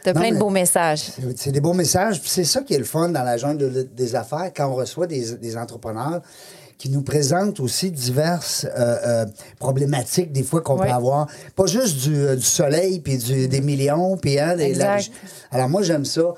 [0.03, 1.11] T'as plein de beaux messages.
[1.35, 2.19] c'est- des beaux messages.
[2.21, 4.75] Puis c'est ça qui est le fun dans la jungle de- des affaires quand on
[4.75, 6.21] reçoit des, des entrepreneurs
[6.77, 9.25] qui nous présentent aussi diverses euh, euh,
[9.59, 10.87] problématiques des fois qu'on Oui.
[10.87, 11.27] peut avoir.
[11.55, 14.97] Pas juste du, euh, du soleil puis du- des millions puis hein, des- la-
[15.51, 16.33] alors moi j'aime ça.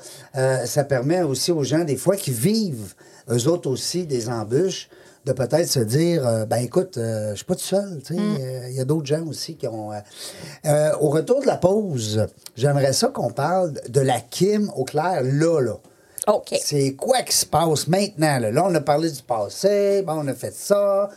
[0.66, 2.94] Ça permet aussi aux gens des fois qui vivent
[3.32, 4.90] eux autres aussi des embûches
[5.26, 8.20] de peut-être se dire euh, ben écoute euh, je suis pas tout seul tu sais
[8.20, 12.28] euh, il y a d'autres gens aussi qui ont euh, au retour de la pause
[12.56, 15.76] j'aimerais ça qu'on parle de la Kim au clair là là
[16.28, 16.56] OK.
[16.62, 18.40] c'est quoi qui se passe maintenant?
[18.40, 18.50] Là?
[18.50, 21.10] Là, on a parlé du passé, bon, on a fait ça.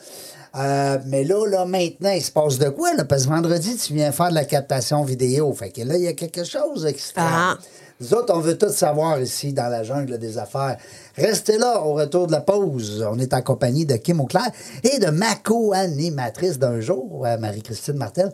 [0.56, 2.94] Euh, mais là, là, maintenant, il se passe de quoi?
[2.94, 3.04] Là?
[3.04, 5.52] Parce que vendredi, tu viens faire de la captation vidéo.
[5.52, 7.12] Fait que là, il y a quelque chose qui se.
[7.16, 7.56] Ah.
[8.00, 10.76] Nous autres, on veut tout savoir ici dans la jungle des affaires.
[11.16, 13.06] Restez là au retour de la pause.
[13.11, 14.50] On est en compagnie de Kim Auclair
[14.85, 18.30] et de ma co-animatrice d'un jour, euh, Marie-Christine Martel.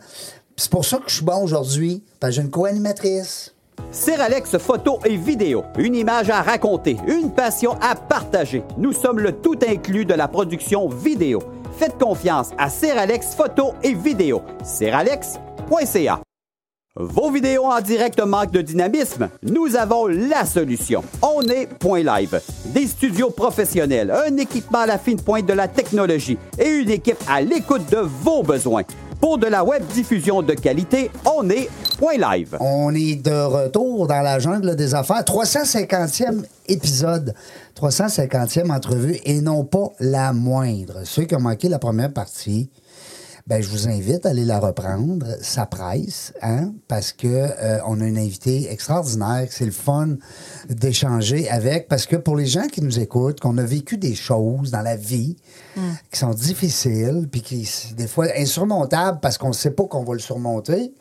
[0.57, 3.53] C'est pour ça que je suis bon aujourd'hui, parce que j'ai une co-animatrice.
[3.91, 8.63] Seralex photo et vidéo, une image à raconter, une passion à partager.
[8.77, 11.39] Nous sommes le tout inclus de la production vidéo.
[11.77, 14.41] Faites confiance à Seralex photo et vidéo.
[14.63, 16.21] Seralex.ca.
[16.95, 19.27] Vos vidéos en direct manquent de dynamisme?
[19.41, 21.03] Nous avons la solution.
[21.23, 22.39] On est Point Live.
[22.65, 27.17] Des studios professionnels, un équipement à la fine pointe de la technologie et une équipe
[27.27, 28.83] à l'écoute de vos besoins.
[29.19, 32.57] Pour de la web diffusion de qualité, on est Point Live.
[32.59, 35.23] On est de retour dans la jungle des affaires.
[35.23, 37.33] 350e épisode,
[37.75, 40.99] 350e entrevue et non pas la moindre.
[41.05, 42.69] Ceux qui ont manqué la première partie,
[43.45, 45.25] ben, je vous invite à aller la reprendre.
[45.41, 49.47] Ça presse, hein, parce que euh, on a une invitée extraordinaire.
[49.49, 50.15] C'est le fun
[50.69, 54.71] d'échanger avec, parce que pour les gens qui nous écoutent, qu'on a vécu des choses
[54.71, 55.35] dans la vie
[56.11, 60.13] qui sont difficiles, puis qui des fois insurmontables parce qu'on ne sait pas qu'on va
[60.13, 60.93] le surmonter.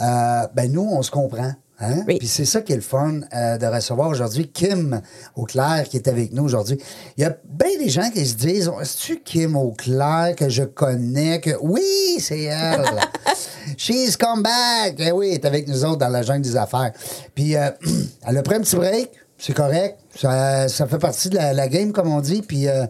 [0.00, 1.52] Euh, ben nous, on se comprend.
[1.80, 2.04] Hein?
[2.06, 2.18] Oui.
[2.18, 5.00] Puis c'est ça qui est le fun euh, de recevoir aujourd'hui Kim
[5.34, 6.78] Auclair qui est avec nous aujourd'hui.
[7.16, 11.40] Il y a bien des gens qui se disent Est-ce Kim Auclair que je connais
[11.40, 12.84] que Oui, c'est elle.
[13.76, 14.96] She's come back.
[14.98, 16.92] Eh oui, elle est avec nous autres dans la jungle des affaires.
[17.34, 17.70] Puis euh,
[18.26, 19.98] elle a pris un petit break, c'est correct.
[20.14, 22.42] Ça, ça fait partie de la, la game, comme on dit.
[22.42, 22.86] Puis euh,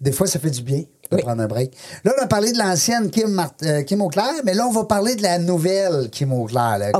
[0.00, 1.22] des fois, ça fait du bien de Oui.
[1.22, 1.72] prendre un break.
[2.04, 4.84] Là, on a parlé de l'ancienne Kim, Mart- euh, Kim Auclair, mais là, on va
[4.84, 6.90] parler de la nouvelle Kim Auclair.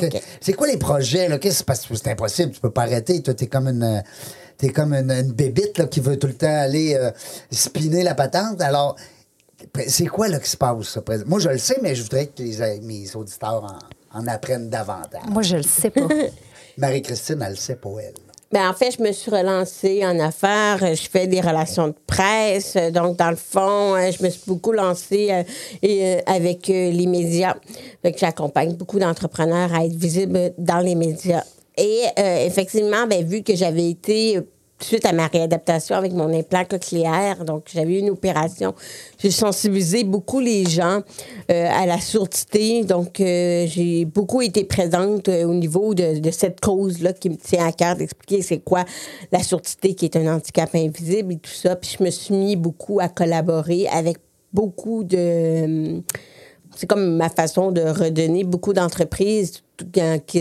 [0.41, 1.29] C'est quoi les projets?
[1.29, 1.39] Là?
[1.39, 3.23] Qu'est-ce- parce que c'est impossible, tu peux pas arrêter.
[3.23, 3.83] Toi, t'es comme une.
[3.83, 4.01] euh,
[4.59, 7.11] T'es comme une, une bébite là, qui veut tout le temps aller euh,
[7.51, 8.63] spinner la patente.
[8.63, 8.97] Alors,
[9.87, 10.99] c'est quoi là, qui se passe?
[11.27, 13.79] Moi, je le sais, mais je voudrais que les, mes auditeurs
[14.13, 15.21] en, en apprennent davantage.
[15.29, 16.09] Moi, je le sais pas.
[16.79, 18.15] Marie-Christine, elle le sait pas, elle.
[18.53, 20.79] Ben, en fait, je me suis relancée en affaires.
[20.83, 22.75] Euh, Je fais des relations de presse.
[22.77, 25.31] Euh, Donc, dans le fond, euh, je me suis beaucoup lancée
[26.27, 27.57] avec les médias.
[28.17, 31.43] J'accompagne beaucoup d'entrepreneurs à être visibles dans les médias.
[31.77, 34.39] Et euh, effectivement, ben, vu que j'avais été
[34.81, 38.75] suite à ma réadaptation avec mon implant cochléaire, donc j'avais eu une opération,
[39.19, 41.01] j'ai sensibilisé beaucoup les gens
[41.51, 42.85] euh, à la surdité.
[42.85, 47.37] Donc, euh, j'ai beaucoup été présente euh, au niveau de, de cette cause-là qui me
[47.37, 48.85] tient à cœur d'expliquer c'est quoi
[49.33, 51.77] la surdité qui est un handicap invisible et tout ça.
[51.77, 54.19] Puis je me suis mis beaucoup à collaborer avec
[54.53, 56.03] beaucoup de
[56.77, 59.87] c'est comme ma façon de redonner beaucoup d'entreprises tout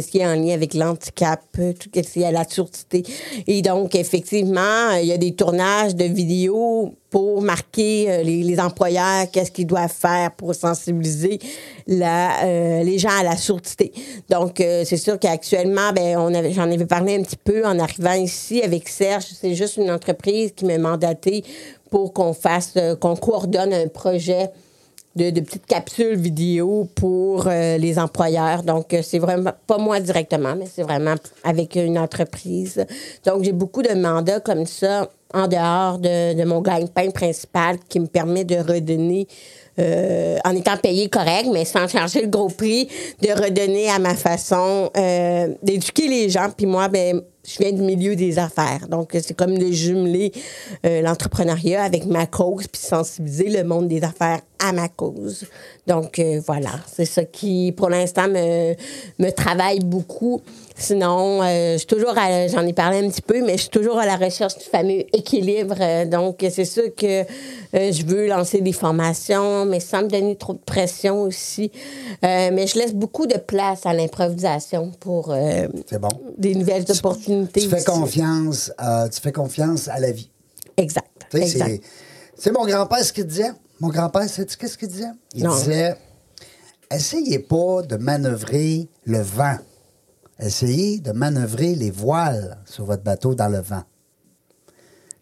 [0.02, 3.04] ce qui est en lien avec l'handicap, tout ce qui est à la surdité.
[3.48, 8.60] Et donc, effectivement, il y a des tournages de vidéos pour marquer euh, les, les
[8.60, 11.40] employeurs qu'est-ce qu'ils doivent faire pour sensibiliser
[11.88, 13.94] la, euh, les gens à la surdité.
[14.30, 16.18] Donc, euh, c'est sûr qu'actuellement, ben,
[16.52, 19.28] j'en avais parlé un petit peu en arrivant ici avec Serge.
[19.40, 21.44] C'est juste une entreprise qui m'a mandaté
[21.90, 24.50] pour qu'on fasse, qu'on coordonne un projet
[25.16, 28.64] de, de petites capsules vidéo pour euh, les employeurs.
[28.64, 32.86] Donc, euh, c'est vraiment pas moi directement, mais c'est vraiment avec une entreprise.
[33.26, 38.08] Donc, j'ai beaucoup de mandats comme ça en dehors de, mon gagne-pain principal qui me
[38.08, 39.28] permet de redonner
[39.78, 42.88] euh, en étant payé correct, mais sans charger le gros prix,
[43.22, 46.50] de redonner à ma façon, euh, d'éduquer les gens.
[46.56, 48.88] Puis moi, ben, je viens du milieu des affaires.
[48.88, 50.32] Donc, c'est comme de jumeler
[50.86, 55.46] euh, l'entrepreneuriat avec ma cause, puis sensibiliser le monde des affaires à ma cause.
[55.86, 60.42] Donc, voilà, c'est ça qui, pour l'instant, me travaille beaucoup.
[60.78, 63.98] Sinon, euh, je suis toujours, j'en ai parlé un petit peu, mais je suis toujours
[63.98, 65.76] à la recherche du fameux équilibre.
[65.80, 70.36] Euh, donc, c'est sûr que euh, je veux lancer des formations, mais sans me donner
[70.36, 71.72] trop de pression aussi.
[72.22, 76.10] Mais je laisse beaucoup de place à l'improvisation pour bon.
[76.38, 77.62] des nouvelles opportunités.
[77.62, 77.86] Tu fais aussi.
[77.86, 78.72] confiance,
[79.14, 80.30] tu fais confiance à la vie.
[80.78, 81.08] Exact.
[81.32, 81.68] Tu sais, exact.
[81.70, 81.82] c'est-
[82.38, 83.52] c'est mon grand-père ce qu'il disait.
[83.80, 85.06] Mon grand-père, sais-tu qu'est-ce qu'il disait?
[85.34, 85.56] Il Non.
[85.56, 85.96] disait
[86.92, 89.58] Essayez pas de manœuvrer le vent.
[90.40, 93.84] Essayez de manœuvrer les voiles sur votre bateau dans le vent.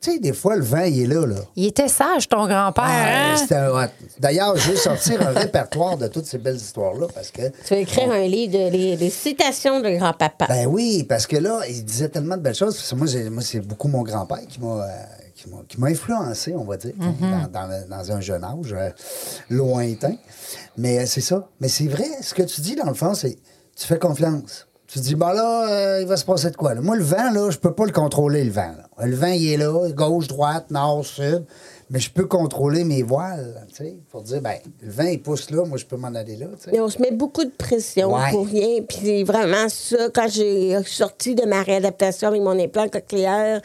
[0.02, 1.36] Tu sais, des fois, le vent, il est là, là.
[1.56, 2.84] Il était sage, ton grand-père.
[2.86, 3.78] Ah, hein?
[3.78, 3.90] un.
[4.20, 7.44] D'ailleurs, je vais sortir un répertoire de toutes ces belles histoires-là parce que.
[7.66, 10.48] Tu vas écrire un livre de les, les citations de grand-papa.
[10.50, 12.76] Ben oui, parce que là, il disait tellement de belles choses.
[12.76, 14.88] Parce que moi, c'est beaucoup mon grand-père qui m'a euh,
[15.68, 18.90] qui m'a- influencé, on va dire, dans, dans le- dans un jeune âge euh,
[19.50, 20.16] lointain.
[20.76, 21.48] Mais euh, c'est ça.
[21.62, 23.38] Mais c'est vrai, ce que tu dis, dans le fond, c'est
[23.76, 24.68] tu fais confiance.
[24.94, 26.76] Tu te dis, ben là, euh, il va se passer de quoi?
[26.76, 26.82] là?
[26.82, 28.62] Moi, le vent, là, je peux pas le contrôler, le vent.
[28.78, 28.88] là.
[29.02, 31.44] Le vent, il est là, gauche, droite, nord, sud.
[31.90, 35.52] Mais je peux contrôler mes voiles, tu sais, pour dire, ben, le vent, il pousse
[35.52, 36.70] là, moi, je peux m'en aller là, tu sais.
[36.72, 38.32] Mais on se met beaucoup de pression Ouais.
[38.32, 38.82] pour rien.
[38.88, 40.10] Puis c'est vraiment ça.
[40.12, 43.62] Quand j'ai sorti de ma réadaptation avec mon implant cochléaire,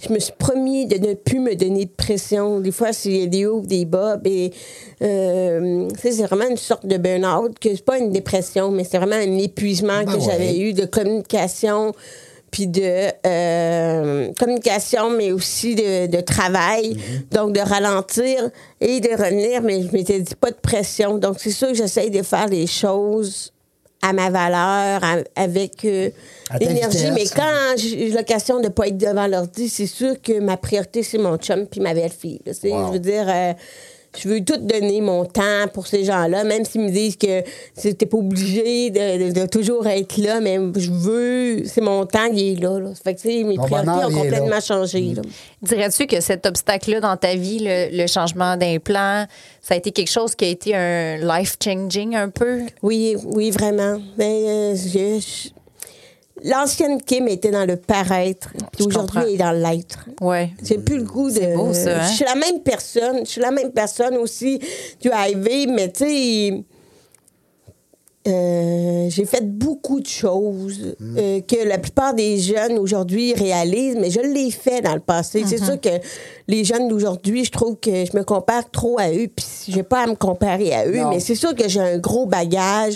[0.00, 2.60] je me suis promis de ne plus me donner de pression.
[2.60, 4.18] Des fois, c'est des hauts, des bas.
[4.24, 4.52] Et,
[5.00, 7.58] euh, tu sais, c'est vraiment une sorte de burn-out.
[7.58, 10.84] que C'est pas une dépression, mais c'est vraiment un épuisement Ben que j'avais eu de
[10.84, 11.94] communication
[12.52, 16.96] puis de euh, communication, mais aussi de, de travail.
[17.32, 21.18] Donc, de ralentir et de revenir, mais je m'étais dit pas de pression.
[21.18, 23.52] Donc, c'est sûr que j'essaye de faire les choses
[24.02, 26.10] à ma valeur, à- avec euh,
[26.60, 27.10] l'énergie.
[27.12, 31.18] Mais quand j'ai l'occasion de pas être devant l'ordi, c'est sûr que ma priorité, c'est
[31.18, 32.40] mon chum puis ma belle-fille.
[32.46, 32.86] Wow.
[32.88, 33.26] Je veux dire...
[33.28, 33.52] euh,
[34.18, 37.42] je veux tout donner mon temps pour ces gens-là, même s'ils me disent que
[37.74, 42.28] c'était pas obligé de, de- de toujours être là, mais je veux, c'est mon temps
[42.30, 42.78] qui est là.
[42.78, 42.90] là.
[42.94, 44.60] Ça fait que, tu sais, mes Mon priorités bonheur, ont complètement là.
[44.60, 45.00] changé.
[45.14, 45.22] là.
[45.62, 49.26] Dirais-tu que cet obstacle-là dans ta vie, le, le changement d'implant,
[49.62, 52.60] ça a été quelque chose qui a été un life-changing un peu?
[52.82, 53.98] Oui, oui, vraiment.
[54.18, 55.48] Mais, euh, je- je-
[56.44, 60.08] L'ancienne Kim était dans le paraître, puis aujourd'hui, elle est dans l'être.
[60.20, 60.50] Ouais.
[60.62, 61.54] J'ai plus le goût de.
[61.54, 62.08] Beau, ça, hein?
[62.08, 63.20] Je suis la même personne.
[63.20, 64.58] Je suis la même personne aussi
[65.00, 66.64] du HIV, mais tu sais.
[68.26, 71.16] Euh, j'ai fait beaucoup de choses Mm.
[71.18, 75.42] euh, que la plupart des jeunes aujourd'hui réalisent, mais je l'ai fait dans le passé.
[75.42, 75.46] Mm-hmm.
[75.48, 75.88] C'est sûr que
[76.48, 80.04] les jeunes d'aujourd'hui, je trouve que je me compare trop à eux, puis j'ai pas
[80.04, 81.10] à me comparer à eux, Non.
[81.10, 82.94] mais c'est sûr que j'ai un gros bagage.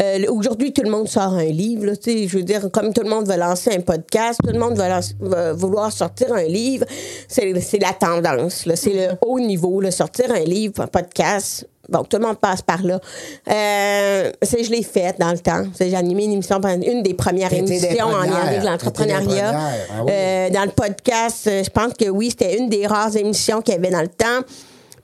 [0.00, 1.84] Euh, aujourd'hui, tout le monde sort un livre.
[1.86, 4.52] là, tu sais, je veux dire, comme tout le monde veut lancer un podcast, tout
[4.52, 6.86] le monde va, lancer- va vouloir sortir un livre.
[7.28, 8.66] C'est la tendance.
[8.74, 9.80] C'est le haut niveau.
[9.80, 11.66] là, sortir un livre, un podcast.
[11.88, 13.00] Bon, tout le monde passe par là.
[13.50, 15.64] Euh, je l'ai fait dans le temps.
[15.78, 19.52] J'ai animé une émission, une des premières émissions en lien avec l'entrepreneuriat.
[19.54, 20.12] Ah oui.
[20.12, 23.76] Euh, dans le podcast, je pense que oui, c'était une des rares émissions qu'il y
[23.76, 24.46] avait dans le temps.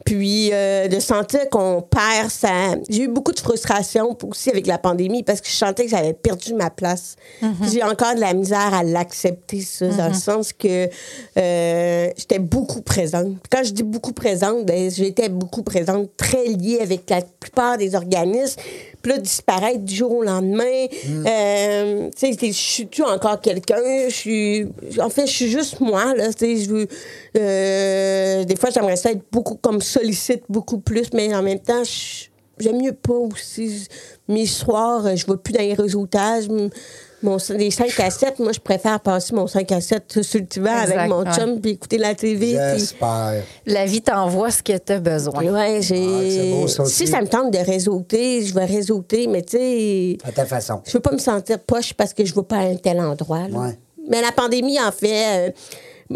[0.08, 2.76] Puis euh, de sentir qu'on perd sa.
[2.88, 6.14] J'ai eu beaucoup de frustration aussi avec la pandémie parce que je sentais que j'avais
[6.14, 7.16] perdu ma place.
[7.40, 10.88] Puis J'ai encore de la misère à l'accepter, ça, dans le sens que
[11.36, 13.36] euh, j'étais beaucoup présente.
[13.52, 17.94] Quand je dis beaucoup présente, ben, j'étais beaucoup présente, très liée avec la plupart des
[17.94, 18.58] organismes.
[19.02, 20.86] Puis là, disparaître du jour au lendemain.
[21.26, 23.76] euh, tu sais, je suis-tu encore quelqu'un?
[24.08, 24.66] Je suis.
[25.00, 26.32] En fait, je suis juste moi, là.
[26.32, 26.88] Tu sais, je veux.
[27.36, 31.84] euh, des fois, j'aimerais ça être beaucoup comme sollicite beaucoup plus, mais en même temps,
[31.84, 32.27] je-
[32.60, 33.86] j'aime mieux pas aussi.
[34.28, 36.48] Mes soirs, euh, je vais plus dans les réseautages.
[36.48, 40.46] Mon, les 5 à 7, moi, je préfère passer mon 5 à 7 sur le
[40.46, 41.32] divan avec mon ouais.
[41.34, 42.52] chum puis écouter la TV.
[42.76, 43.42] J'espère.
[43.66, 45.42] La vie t'envoie ce que tu as besoin.
[45.42, 46.52] Ouais, Ah, c'est j'ai.
[46.52, 50.18] beau, ça si ça me tente de réseauter, je vais réseauter, mais tu sais.
[50.22, 50.80] À ta façon.
[50.86, 53.46] Je veux pas me sentir poche parce que je vais pas à un tel endroit.
[53.50, 53.76] Ouais.
[54.08, 55.50] Mais la pandémie, en fait, euh,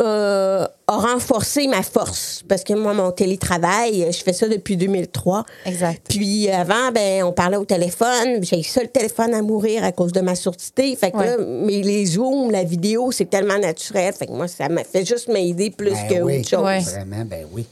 [0.00, 2.42] euh, a renforcé ma force.
[2.48, 5.44] Parce que moi, mon télétravail, je fais ça depuis 2003.
[5.66, 6.02] Exact.
[6.08, 8.42] Puis avant, ben, on parlait au téléphone.
[8.42, 10.94] J'ai ça le téléphone à mourir à cause de ma surdité.
[10.96, 11.26] Fait que Ouais.
[11.26, 14.14] là, mais les zooms, la vidéo, c'est tellement naturel.
[14.14, 16.38] Fait que moi, ça m'a fait juste m'aider plus Ben que oui.
[16.40, 16.64] autre chose.
[16.64, 16.80] Ouais.
[16.80, 17.66] Vraiment, ben oui.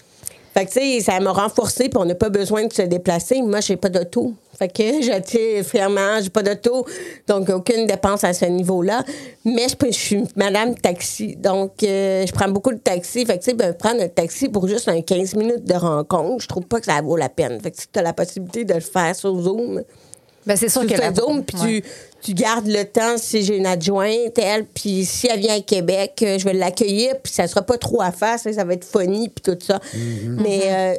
[0.53, 3.41] Fait que, tu sais, ça m'a renforcé, puis on n'a pas besoin de se déplacer.
[3.41, 4.35] Moi, j'ai pas d'auto.
[4.59, 6.85] Fait que je tiens fièrement, j'ai pas d'auto,
[7.27, 9.05] donc aucune dépense à ce niveau-là.
[9.45, 13.25] Mais je, suis madame taxi, donc euh, je prends beaucoup de taxi.
[13.25, 16.43] Fait que, tu sais, ben, prendre un taxi pour juste un 15 minutes de rencontre,
[16.43, 17.59] je trouve pas que ça vaut la peine.
[17.61, 19.83] Fait que si tu as la possibilité de le faire sur Zoom,
[20.47, 20.95] Ben, c'est sûr que.
[21.15, 21.81] Zoom, puis Ouais.
[21.81, 21.89] tu,
[22.22, 26.20] tu gardes le temps si j'ai une adjointe, elle, puis si elle vient à Québec,
[26.22, 28.85] euh, je vais l'accueillir, puis ça sera pas trop à faire, ça, ça va être
[28.85, 29.80] funny, puis tout ça.
[30.38, 30.94] Mais euh,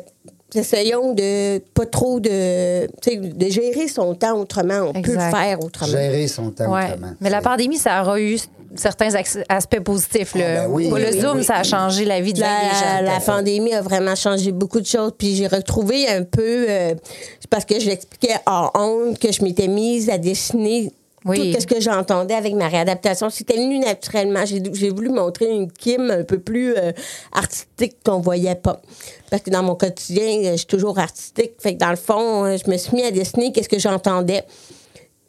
[0.53, 4.91] essayons de pas trop de, tu sais, de gérer son temps autrement.
[4.95, 5.91] On peut le faire autrement.
[5.91, 6.85] Gérer son temps Ouais.
[6.89, 7.13] autrement.
[7.21, 8.37] Mais la pandémie, ça aura eu
[8.75, 9.09] certains
[9.49, 10.33] aspects positifs.
[10.35, 10.45] Là.
[10.45, 10.87] Ah, ben oui.
[10.87, 11.43] Pour le Oui, Zoom, oui.
[11.43, 13.01] ça a changé la vie de La, gens.
[13.03, 15.11] la pandémie a vraiment changé beaucoup de choses.
[15.17, 16.93] Puis j'ai retrouvé un peu, euh,
[17.39, 20.91] c'est parce que j'expliquais en honte que je m'étais mise à dessiner
[21.25, 21.53] Oui.
[21.53, 23.29] tout ce que j'entendais avec ma réadaptation.
[23.29, 24.43] C'était venu naturellement.
[24.45, 26.91] J'ai voulu montrer une Kim un peu plus euh,
[27.31, 28.81] artistique qu'on voyait pas.
[29.29, 31.51] Parce que dans mon quotidien, euh, je suis toujours artistique.
[31.59, 34.43] Fait que dans le fond, euh, je me suis mis à dessiner qu'est-ce que j'entendais.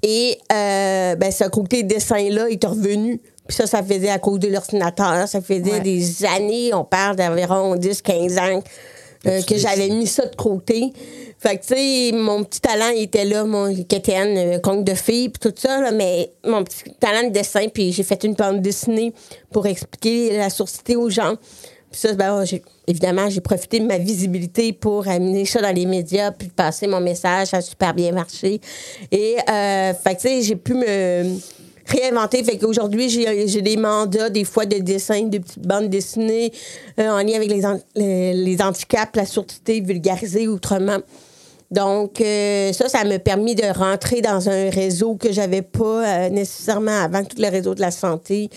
[0.03, 3.21] Et euh, ben, ce côté dessin-là est revenu.
[3.47, 5.29] Puis ça, ça faisait à cause de l'ordinateur.
[5.29, 5.81] Ça faisait Ouais.
[5.81, 8.63] des années, on parle d'environ 10-15 ans,
[9.27, 10.93] euh, que j'avais mis ça de côté.
[11.39, 14.95] Fait que, tu sais, mon petit talent il était là, mon quétaine, euh, conte de
[14.95, 18.35] fille, puis tout ça, là, mais mon petit talent de dessin, puis j'ai fait une
[18.35, 19.13] bande dessinée
[19.51, 21.35] pour expliquer la sourdité aux gens.
[21.91, 25.85] Puis ça, ben, j'ai- évidemment, j'ai profité de ma visibilité pour amener ça dans les
[25.85, 27.49] médias, puis passer mon message.
[27.49, 28.61] Ça a super bien marché.
[29.11, 31.37] Et, euh, fait que, tu sais, j'ai pu me
[31.93, 32.43] réinventé.
[32.45, 36.53] Fait qu'aujourd'hui, j'ai des mandats, des fois de dessin, de petites bandes dessinées
[36.99, 37.63] euh, en lien avec les,
[37.95, 40.99] les, les handicaps, la surdité vulgarisée autrement.
[41.73, 46.29] Donc, euh, ça, ça m'a permis de rentrer dans un réseau que j'avais pas euh,
[46.29, 48.51] nécessairement avant, tout le réseau de la santé,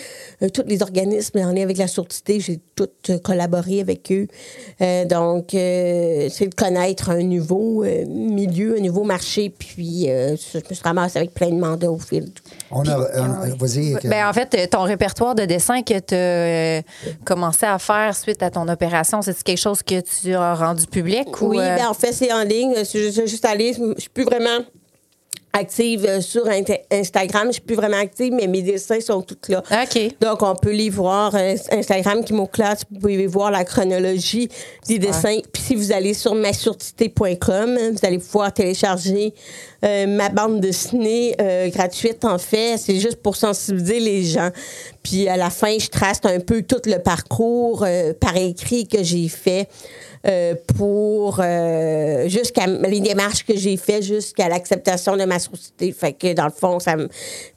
[0.43, 4.27] euh, tous les organismes en lien avec la surdité, j'ai tout euh, collaboré avec eux.
[4.81, 10.35] Euh, donc, euh, c'est de connaître un nouveau euh, milieu, un nouveau marché, puis euh,
[10.35, 12.29] je me suis ramassée avec plein de mandats au fil.
[12.69, 12.97] On a.
[13.99, 16.83] que- Ben, en fait, ton répertoire de dessin que tu as
[17.23, 21.41] commencé à faire suite à ton opération, c'est quelque chose que tu as rendu public?
[21.41, 22.73] Ou, Oui, euh, ben, en fait, c'est en ligne.
[23.09, 23.73] Suis juste allée.
[23.73, 24.59] Je suis plus vraiment
[25.55, 26.47] active euh, sur
[26.91, 27.47] Instagram.
[27.47, 29.63] Je suis plus vraiment active, mais mes dessins sont tous là.
[29.71, 30.15] OK.
[30.19, 31.33] Donc, on peut les voir.
[31.35, 34.49] euh, Instagram qui classe, vous pouvez voir la chronologie
[34.87, 35.39] des dessins.
[35.53, 39.33] Puis si vous allez sur masurdité.com, vous allez pouvoir télécharger
[39.85, 42.77] euh, ma bande dessinée euh, gratuite, en fait.
[42.77, 44.49] C'est juste pour sensibiliser les gens.
[45.03, 49.03] Puis à la fin, je trace un peu tout le parcours euh, par écrit que
[49.03, 49.67] j'ai fait.
[50.27, 55.91] euh, pour euh, jusqu'à les démarches que j'ai fait jusqu'à l'acceptation de ma société.
[55.91, 56.95] Fait que dans le fond, ça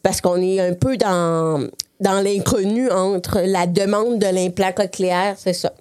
[0.02, 1.66] parce qu'on est un peu dans
[2.00, 5.72] dans l'inconnu entre la demande de l'implant cochléaire, c'est ça.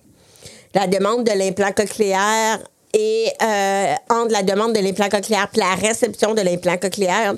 [0.74, 2.60] La demande de l'implant cochléaire
[2.98, 7.36] et euh, entre la demande de l'implant cochléaire et la réception de l'implant cochléaire,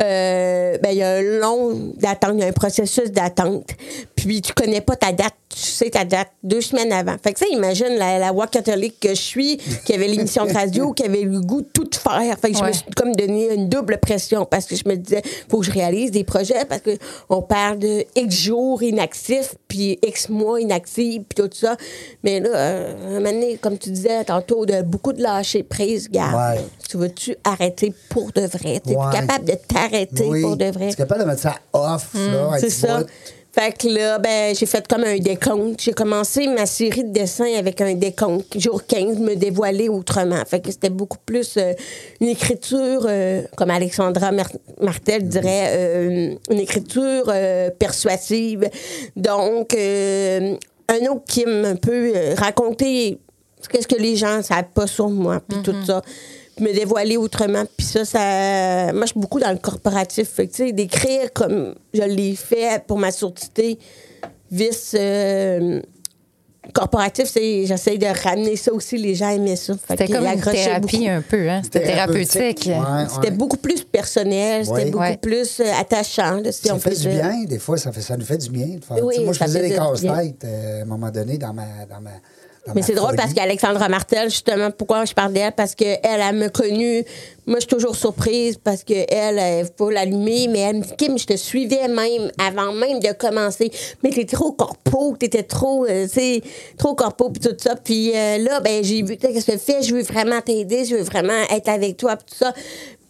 [0.00, 3.70] euh, ben, il y a un long d'attente, il y a un processus d'attente.
[4.16, 7.16] Puis tu connais pas ta date, tu sais ta date deux semaines avant.
[7.22, 10.52] Fait que ça, imagine la, la voix catholique que je suis, qui avait l'émission de
[10.52, 12.38] radio, qui avait le goût de tout faire.
[12.38, 15.22] Fait que je me suis comme donné une double pression parce que je me disais,
[15.48, 16.96] faut que je réalise des projets parce que
[17.28, 21.76] on parle de X jours inactifs, puis X mois inactifs, puis tout ça.
[22.24, 26.08] Mais là, euh, un moment donné, comme tu disais tantôt, de beaucoup de lâcher prise,
[26.10, 26.56] garde.
[26.58, 26.64] Ouais.
[26.88, 28.80] Tu veux-tu arrêter pour de vrai?
[28.80, 29.12] T'es Ouais.
[29.12, 29.89] capable de t'arrêter
[30.28, 30.86] oui, pour de vrai?
[30.88, 32.50] Tu es capable de mettre ça off, là.
[32.58, 33.02] C'est ça.
[33.52, 35.80] Fait que là, ben, j'ai fait comme un décompte.
[35.82, 38.56] J'ai commencé ma série de dessins avec un décompte.
[38.56, 40.40] Jour 15, me dévoiler autrement.
[40.46, 41.72] Fait que c'était beaucoup plus euh,
[42.20, 48.70] une écriture, euh, comme Alexandra Mar- Martel dirait, euh, une écriture euh, persuasive.
[49.16, 50.54] Donc, euh,
[50.88, 53.18] un autre qui m'a un peu euh, raconté
[53.68, 56.02] qu'est-ce que les gens ne savent pas sur moi, puis tout ça.
[56.60, 57.64] Puis me dévoiler autrement.
[57.76, 58.92] Puis ça, ça.
[58.92, 60.28] Moi, je suis beaucoup dans le corporatif.
[60.28, 63.78] Fait que, tu sais, d'écrire comme je l'ai fait pour ma surdité,
[64.50, 64.94] vice.
[64.98, 65.80] euh,
[66.74, 68.96] corporatif, c'est j'essaie de ramener ça aussi.
[68.98, 69.72] Les gens aimaient ça.
[69.74, 71.10] Fait C'était comme une accrochaient thérapie beaucoup.
[71.10, 71.60] un peu, hein?
[71.64, 72.66] C'était thérapeutique.
[72.68, 75.16] Ouais, C'était beaucoup plus personnel, c'était beaucoup Ouais.
[75.16, 76.36] plus euh, attachant.
[76.36, 77.10] là, si Ça on fait du dire.
[77.12, 79.02] bien, des fois, ça, fait, ça nous fait du bien de faire.
[79.04, 81.64] Oui, moi, je faisais des casse-têtes euh, à un moment donné dans ma.
[81.88, 82.10] Dans ma
[82.68, 85.52] Mais ma c'est drôle parce qu'Alexandra Martel, justement, pourquoi je parle d'elle?
[85.52, 87.04] Parce qu'elle, elle me connue.
[87.46, 91.18] Moi, je suis toujours surprise parce qu'elle, elle faut l'allumer, mais elle me dit, Kim,
[91.18, 93.72] je te suivais même avant même de commencer.
[94.02, 96.42] Mais t'es trop corpo, t'étais trop, euh, tu sais,
[96.76, 97.76] trop corpo, puis tout ça.
[97.76, 99.82] Puis euh, là, ben, j'ai vu, qu'est-ce que tu fais?
[99.82, 102.52] Je veux vraiment t'aider, je veux vraiment être avec toi, puis tout ça.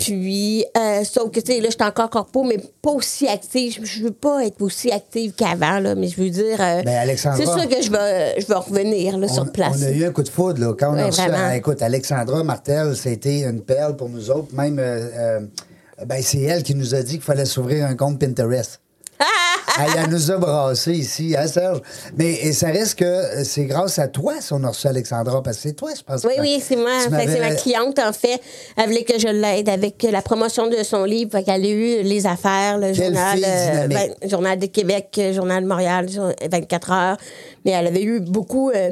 [0.01, 3.79] Puis, euh, sauf que, tu sais, là, je suis encore corpo, mais pas aussi active.
[3.83, 6.61] Je- Je veux pas être aussi active qu'avant, là, mais je veux dire.
[6.61, 9.77] euh, Ben, Alexandra- c'est sûr que je vais, je vais revenir, là, on, sur place.
[9.79, 10.73] on a eu un coup de foudre, là.
[10.79, 14.55] Quand on a reçu, euh, écoute, Alexandra Martel, c'était une perle pour nous autres.
[14.55, 15.41] Même, euh, euh,
[16.07, 18.81] ben, c'est elle qui nous a dit qu'il fallait s'ouvrir un compte Pinterest.
[19.79, 21.81] Elle, elle nous a brassé ici, hein, Serge?
[22.17, 25.43] Mais et ça reste que euh, c'est grâce à toi si on a reçu Alexandra,
[25.43, 26.25] parce que c'est toi, je pense.
[26.25, 26.91] Oui, que- oui, c'est moi.
[27.09, 28.41] c'est ma cliente, en fait.
[28.77, 31.31] Elle voulait que je l'aide avec la promotion de son livre.
[31.33, 35.33] Fait qu'elle a eu les affaires, le Quelle journal, euh, ben, journal de Québec, euh,
[35.33, 37.17] journal de Montréal, jour- 24 heures.
[37.65, 38.71] Mais elle avait eu beaucoup.
[38.71, 38.91] euh,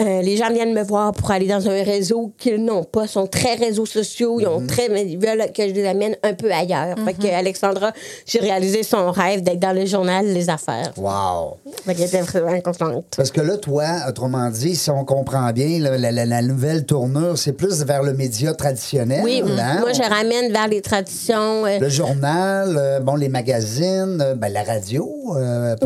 [0.00, 3.26] euh, les gens viennent me voir pour aller dans un réseau qu'ils n'ont pas, sont
[3.28, 4.66] très réseaux sociaux, ils, ont Mhm.
[4.66, 6.96] très, mais ils veulent que je les amène un peu ailleurs.
[7.04, 7.92] Fait que Alexandra,
[8.26, 10.92] j'ai réalisé son rêve d'être dans le journal Les Affaires.
[10.96, 11.58] Wow!
[11.86, 13.04] Fait qu'elle était vraiment contente.
[13.16, 17.38] Parce que là, toi, autrement dit, si on comprend bien, la, la- la nouvelle tournure,
[17.38, 19.20] c'est plus vers le média traditionnel.
[19.22, 19.78] Oui, hein?
[19.80, 21.66] moi, je ramène vers les traditions.
[21.66, 25.08] euh, Le journal, euh, bon, les magazines, ben, la radio.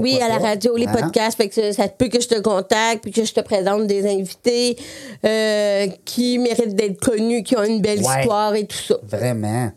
[0.01, 0.93] Oui, à la radio, les Hein?
[0.93, 1.37] podcasts.
[1.37, 4.77] Fait que ça peut que je te contacte puis que je te présente des invités
[5.25, 8.21] euh, qui méritent d'être connus, qui ont une belle Ouais.
[8.21, 8.95] histoire et tout ça.
[9.03, 9.71] Vraiment.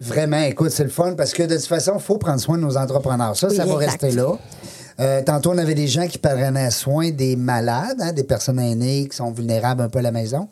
[0.00, 2.62] Vraiment, écoute, c'est le fun parce que de toute façon, il faut prendre soin de
[2.62, 3.36] nos entrepreneurs.
[3.36, 4.02] Ça, ça va exact.
[4.02, 4.32] rester là.
[5.00, 9.08] Euh, tantôt, on avait des gens qui prenaient soin des malades, hein, des personnes aînées
[9.08, 10.48] qui sont vulnérables un peu à la maison.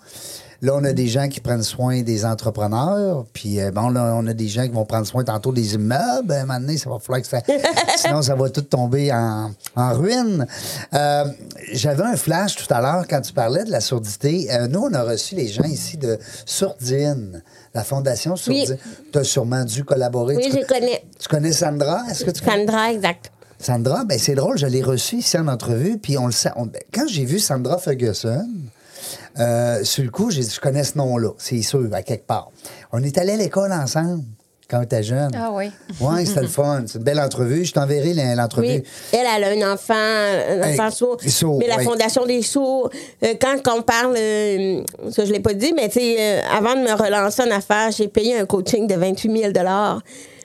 [0.63, 3.25] Là, on a des gens qui prennent soin des entrepreneurs.
[3.33, 6.33] Puis, euh, bon, là, on a des gens qui vont prendre soin tantôt des immeubles.
[6.33, 7.41] À un moment donné, ça va falloir que ça.
[7.97, 10.47] Sinon, ça va tout tomber en, en ruine.
[10.95, 11.25] Euh,
[11.73, 14.47] J'avais un flash tout à l'heure quand tu parlais de la surdité.
[14.53, 16.17] Euh, nous, on a reçu les gens ici de
[16.47, 17.43] Sourdine,
[17.75, 18.79] la Fondation Sourdine.
[19.13, 20.37] Tu as sûrement dû collaborer.
[20.37, 21.05] Oui, Tu je connais.
[21.19, 22.03] Tu connais Sandra?
[22.09, 22.67] Est-ce que tu connais?
[22.67, 23.33] Sandra, exact.
[23.59, 26.51] Sandra, ben c'est drôle, je l'ai reçue ici en entrevue, puis on le sait.
[26.57, 28.49] on- ben, quand j'ai vu Sandra Ferguson,
[29.39, 32.51] euh, sur le coup, j'ai dit, je connais ce nom-là, c'est sûr, à quelque part.
[32.93, 34.23] On est allés à l'école ensemble
[34.71, 35.31] quand on était jeune.
[35.35, 35.71] Ah oui.
[36.01, 36.85] Oui, c'était le fun.
[36.87, 37.65] C'est une belle entrevue.
[37.65, 38.67] Je t'enverrai l'en- l'entrevue.
[38.69, 38.83] Oui,
[39.13, 41.17] elle, elle a un enfant, un Hey, enfant sourd.
[41.27, 41.85] sourd, mais la oui.
[41.85, 42.89] Fondation des sourds,
[43.23, 46.75] euh, quand on parle, euh, ça je l'ai pas dit, mais tu sais, euh, avant
[46.75, 49.53] de me relancer en affaires, j'ai payé un coaching de 28 000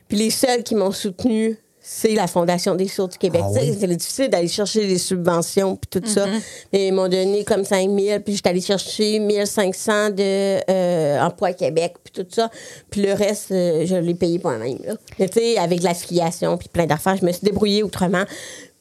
[0.09, 1.57] Puis les seuls qui m'ont soutenu,
[1.89, 3.41] c'est la Fondation des sourds du Québec.
[3.45, 3.73] Ah oui?
[3.79, 6.25] C'est difficile d'aller chercher des subventions puis tout ça.
[6.73, 11.21] Mais ils m'ont donné comme 5 000, puis j'étais allée chercher 1 500 de euh,
[11.21, 12.51] Emploi Québec, puis tout ça.
[12.89, 14.79] Puis le reste, euh, je l'ai payé moi-même.
[15.17, 18.25] tu sais, avec l'affiliation puis plein d'affaires, je me suis débrouillée autrement.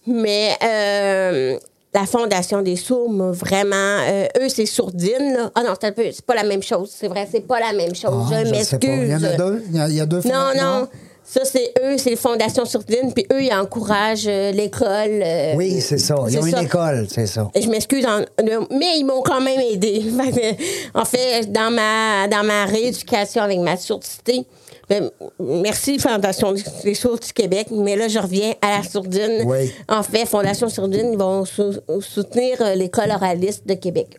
[0.09, 1.61] Mais euh,
[1.95, 4.01] la Fondation des sourds m'a vraiment...
[4.11, 5.33] euh, eux, c'est sourdine.
[5.33, 5.53] là.
[5.55, 6.03] Ah non, c'est un peu...
[6.11, 6.91] C'est pas la même chose.
[6.93, 8.27] C'est vrai, c'est pas la même chose.
[8.33, 8.87] Ah, je je sais pas.
[8.89, 9.37] Il y en a m'excuse.
[9.39, 9.65] deux?
[9.71, 10.89] Il y a, il y a deux Non, non.
[11.29, 15.21] Ça, c'est eux, c'est les Fondations Sourdine, puis eux, ils encouragent euh, l'école.
[15.25, 16.15] euh, Oui, c'est ça.
[16.29, 17.51] Ils c'est ont une école, c'est ça.
[17.61, 18.25] Je m'excuse, en-
[18.71, 20.05] mais ils m'ont quand même aidé.
[20.95, 24.47] En fait, dans ma, dans ma rééducation avec ma surdité,
[24.89, 25.11] ben,
[25.41, 26.55] merci Fondation
[26.85, 29.43] des sourds du Québec, mais là, je reviens à la sourdine.
[29.45, 29.73] Oui.
[29.89, 34.17] En fait, Fondation Sourdine, ils vont sou- soutenir euh, l'école oraliste de Québec.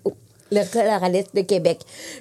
[0.50, 1.80] Oh, L'école oraliste de Québec.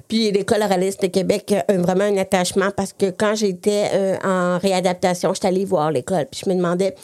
[0.08, 4.58] Puis l'école oraliste de Québec a vraiment un attachement parce que quand j'étais euh, en
[4.58, 6.26] réadaptation, j'étais allée voir l'école.
[6.30, 6.94] Puis je me demandais,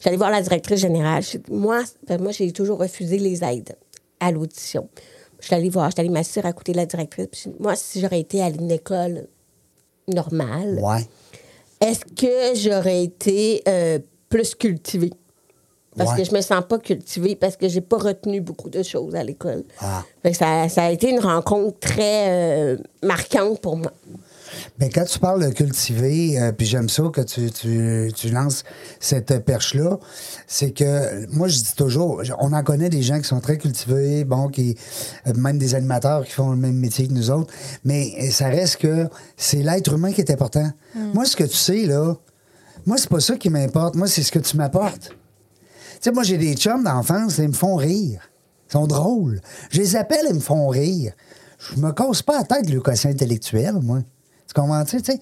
[0.00, 1.22] j'allais voir la directrice générale.
[1.50, 3.76] Moi, ben, moi j'ai toujours refusé les aides
[4.20, 4.88] à l'audition.
[5.40, 7.26] Je suis allée voir, je suis allée m'asseoir à côté de la directrice.
[7.30, 9.26] Puis moi, si j'aurais été à une école
[10.08, 11.06] normale, Ouais.
[11.80, 15.10] est-ce que j'aurais été euh, plus cultivée?
[15.96, 16.22] Parce Ouais.
[16.22, 19.22] que je me sens pas cultivée, parce que j'ai pas retenu beaucoup de choses à
[19.22, 19.64] l'école.
[19.80, 20.02] Ah.
[20.32, 23.92] Ça, ça a été une rencontre très euh, marquante pour moi.
[24.78, 28.64] Mais quand tu parles de cultiver, euh, puis j'aime ça que tu, tu, tu lances
[29.00, 29.98] cette perche-là,
[30.46, 34.24] c'est que moi, je dis toujours, on en connaît des gens qui sont très cultivés,
[34.24, 34.76] bon, qui
[35.26, 37.52] euh, même des animateurs qui font le même métier que nous autres,
[37.84, 40.70] mais euh, ça reste que c'est l'être humain qui est important.
[41.14, 42.14] Moi, ce que tu sais, là,
[42.84, 43.94] moi, c'est pas ça qui m'importe.
[43.94, 45.10] Moi, c'est ce que tu m'apportes.
[46.02, 48.28] Tu sais, moi, j'ai des chums d'enfance, ils me font rire.
[48.68, 49.40] Ils sont drôles.
[49.70, 51.12] Je les appelle, ils me font rire.
[51.58, 54.00] Je me casse pas la tête de quotient intellectuel, moi.
[54.48, 54.84] Tu comprends?
[54.84, 55.20] Tu sais,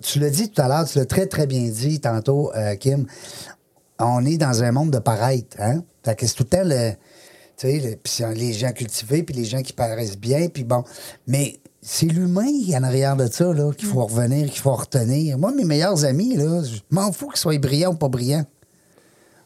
[0.00, 3.06] tu l'as dit tout à l'heure, tu l'as très, très bien dit tantôt, euh, Kim.
[3.98, 5.82] On est dans un monde de paraître, hein?
[6.02, 6.92] Fait que c'est tout le temps le.
[7.58, 10.82] Tu sais, le- les gens cultivés, puis les gens qui paraissent bien, puis bon.
[11.26, 15.36] Mais c'est l'humain en arrière de ça, là, qu'il faut revenir, qu'il faut retenir.
[15.36, 18.46] Moi, mes meilleurs amis, là, je m'en fous qu'ils soient brillants ou pas brillants.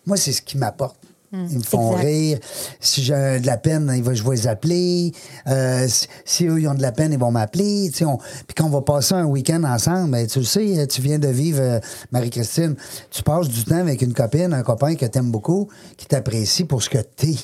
[0.06, 0.96] Moi, c'est ce qui m'apporte.
[1.32, 2.04] Ils me font Exact.
[2.06, 2.38] rire.
[2.78, 5.10] Si j'ai de la peine, ils vont- je vais les appeler.
[5.48, 7.90] Euh, si, si eux, ils ont de la peine, ils vont m'appeler.
[7.92, 8.04] Tu
[8.46, 11.26] Puis quand on va passer un week-end ensemble, ben, tu le sais, tu viens de
[11.26, 11.80] vivre, euh,
[12.12, 12.76] Marie-Christine,
[13.10, 16.84] tu passes du temps avec une copine, un copain que t'aimes beaucoup, qui t'apprécie pour
[16.84, 17.34] ce que t'es.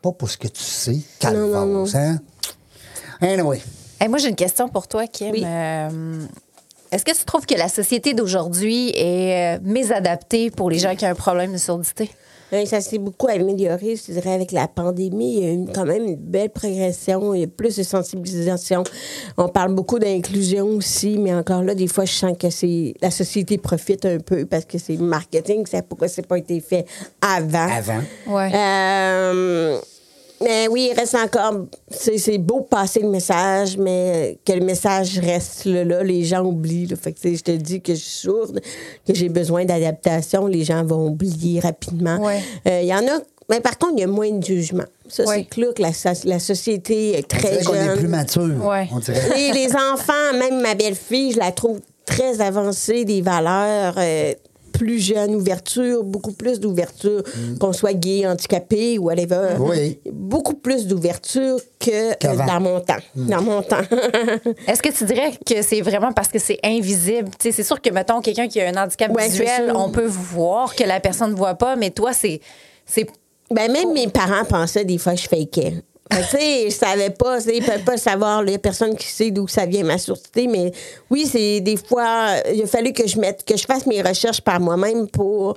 [0.00, 1.00] Pas pour ce que tu sais.
[1.18, 2.18] Calvose, hein?
[3.20, 3.60] Anyway.
[4.00, 5.30] Hey, moi, j'ai une question pour toi, Kim.
[5.32, 5.42] Oui.
[5.44, 6.24] Euh,
[6.94, 11.04] Est-ce que tu trouves que la société d'aujourd'hui est euh, mésadaptée pour les gens qui
[11.04, 12.08] ont un problème de surdité?
[12.66, 15.38] Ça s'est beaucoup amélioré, je dirais, avec la pandémie.
[15.38, 17.34] Il y a eu quand même une belle progression.
[17.34, 18.84] Il y a plus de sensibilisation.
[19.36, 23.10] On parle beaucoup d'inclusion aussi, mais encore là, des fois, je sens que c'est la
[23.10, 25.64] société profite un peu parce que c'est marketing.
[25.68, 26.86] C'est pourquoi ça n'a pas été fait
[27.20, 27.68] avant?
[27.76, 28.02] Avant.
[28.28, 28.52] Ouais.
[28.54, 29.80] Euh,
[30.42, 31.66] mais oui, il reste encore.
[31.90, 36.24] C'est c'est beau de passer le message, mais que le message reste là, là, les
[36.24, 36.86] gens oublient.
[36.86, 36.96] là.
[36.96, 38.60] Fait que, tu sais, je te dis que je suis sourde,
[39.06, 42.18] que j'ai besoin d'adaptation, les gens vont oublier rapidement.
[42.18, 42.40] Ouais.
[42.68, 43.20] Euh, Il y en a.
[43.50, 44.84] Mais par contre, il y a moins de jugement.
[45.06, 45.36] Ça, Ouais.
[45.40, 45.90] c'est clair que la,
[46.24, 47.98] la société est On très dirait qu'on est jeune.
[47.98, 48.66] plus mature.
[48.66, 48.88] Ouais.
[48.90, 49.20] On dirait.
[49.38, 53.94] Et les enfants, même ma belle-fille, je la trouve très avancée des valeurs.
[53.98, 54.32] euh,
[54.74, 57.22] plus jeune, ouverture, beaucoup plus d'ouverture,
[57.60, 59.56] qu'on soit gay, handicapé ou whatever.
[59.58, 59.62] Mm.
[59.62, 59.98] Oui.
[60.12, 62.10] Beaucoup plus d'ouverture que.
[62.10, 62.46] Mm.
[62.46, 63.02] dans mon temps.
[63.14, 63.82] Dans mon temps.
[64.66, 67.30] Est-ce que tu dirais que c'est vraiment parce que c'est invisible?
[67.38, 70.06] Tu sais, c'est sûr que, mettons, quelqu'un qui a un handicap Ouais, visuel, on peut
[70.06, 72.40] voir que la personne ne voit pas, mais toi, c'est.
[72.84, 73.06] c'est
[73.50, 75.74] ben, même mes parents pensaient des fois que je fakeais.
[76.10, 79.48] Que, Tu sais, je savais pas, ils peuvent pas savoir, les personnes qui sait d'où
[79.48, 80.70] ça vient ma surdité, mais
[81.10, 84.42] oui, c'est des fois, il a fallu que je mette, que je fasse mes recherches
[84.42, 85.56] par moi-même pour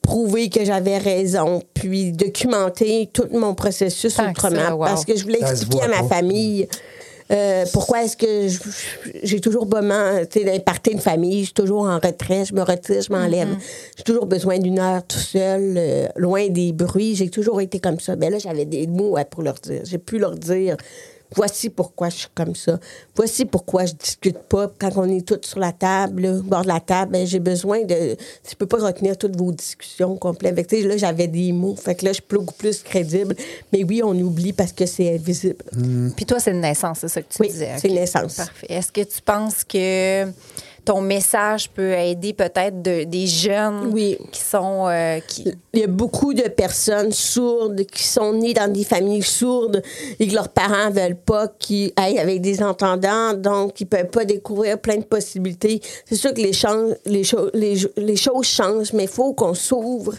[0.00, 4.84] prouver que j'avais raison, puis documenter tout mon processus Tant que autrement, ça, wow.
[4.84, 6.20] parce que je voulais Ça expliquer à ma pas.
[7.30, 8.48] Euh, pourquoi est-ce que
[9.22, 12.62] j'ai toujours besoin, tu sais, d'imparter une famille, je suis toujours en retrait, je me
[12.62, 13.48] retire, je m'enlève.
[13.96, 17.14] J'ai toujours besoin d'une heure tout seul, euh, loin des bruits.
[17.14, 18.16] J'ai toujours été comme ça.
[18.16, 19.82] Mais là, j'avais des mots à- pour leur dire.
[19.84, 20.76] J'ai pu leur dire.
[21.34, 22.78] Voici pourquoi je suis comme ça.
[23.14, 24.70] Voici pourquoi je discute pas.
[24.78, 27.82] Quand on est tous sur la table, là, bord de la table, ben, j'ai besoin
[27.84, 28.16] de.
[28.48, 30.54] Je peux pas retenir toutes vos discussions complètes.
[30.54, 31.76] Fait que, tu sais, là, j'avais des mots.
[31.76, 33.34] Fait que là, je suis beaucoup plus crédible.
[33.72, 35.56] Mais oui, on oublie parce que c'est invisible.
[36.16, 37.70] Puis toi, c'est une naissance, c'est ça que tu Oui, disais.
[37.78, 38.36] c'est une naissance.
[38.36, 38.66] Parfait.
[38.68, 40.26] Est-ce que tu penses que
[40.84, 44.18] ton message peut aider peut-être de- des jeunes Oui.
[44.32, 44.88] qui sont.
[44.88, 45.44] euh, qui...
[45.72, 49.82] Il y a beaucoup de personnes sourdes qui sont nées dans des familles sourdes
[50.18, 54.24] et que leurs parents veulent pas qu'ils aillent avec des entendants, donc ils peuvent pas
[54.24, 55.80] découvrir plein de possibilités.
[56.04, 56.52] C'est sûr que les,
[57.06, 57.22] les,
[57.54, 60.14] les, les choses changent, mais il faut qu'on s'ouvre.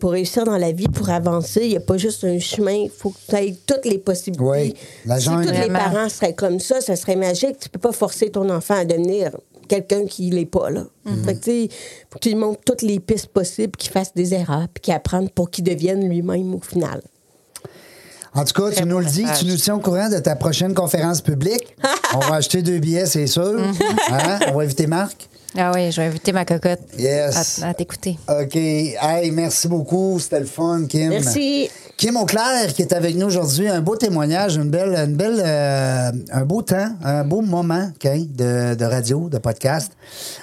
[0.00, 2.90] Pour réussir dans la vie, pour avancer, il n'y a pas juste un chemin, il
[2.90, 4.44] faut que tu aies toutes les possibilités.
[4.44, 7.58] Oui, la si tous les parents seraient comme ça, ça serait magique.
[7.58, 9.32] Tu peux pas forcer ton enfant à devenir
[9.68, 10.84] quelqu'un qui l'est pas, là.
[11.24, 11.74] Fait que,
[12.10, 14.94] faut que tu lui montres toutes les pistes possibles, qu'il fasse des erreurs, puis qu'il
[14.94, 17.02] apprenne pour qu'il devienne lui-même au final.
[18.34, 20.74] En tout cas, tu nous le dis, tu nous tiens au courant de ta prochaine
[20.74, 21.76] conférence publique.
[22.14, 23.58] On va acheter deux billets, c'est sûr.
[24.10, 24.38] Hein?
[24.48, 25.28] On va inviter Marc.
[25.56, 27.62] Ah oui, je vais inviter ma cocotte Yes.
[27.62, 28.18] à, à t'écouter.
[28.28, 28.54] OK.
[28.54, 30.18] Hey, merci beaucoup.
[30.20, 31.08] C'était le fun, Kim.
[31.08, 31.70] Merci.
[31.96, 33.66] Kim Auclair qui est avec nous aujourd'hui.
[33.68, 38.08] Un beau témoignage, une belle, une belle, euh, un beau temps, un beau moment OK,
[38.36, 39.92] de, de radio, de podcast,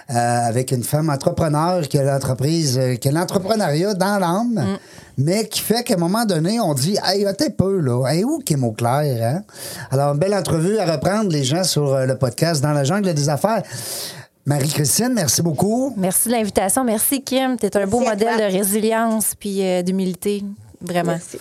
[0.09, 4.77] euh, avec une femme entrepreneur qui a l'entreprise, euh, qui a l'entrepreneuriat dans l'âme,
[5.17, 8.05] mais qui fait qu'à un moment donné, on dit Hey, un peu, là.
[8.07, 9.43] Hey, où Kim Auclair, hein?
[9.91, 13.29] Alors, une belle entrevue à reprendre les gens sur le podcast Dans la jungle des
[13.29, 13.61] affaires.
[14.45, 15.93] Marie-Christine, merci beaucoup.
[15.97, 16.83] Merci de l'invitation.
[16.83, 17.57] Merci, Kim.
[17.57, 18.47] Tu es un beau Merci modèle toi.
[18.47, 20.43] de résilience puis euh, d'humilité.
[20.87, 21.11] Vraiment.
[21.13, 21.37] Merci.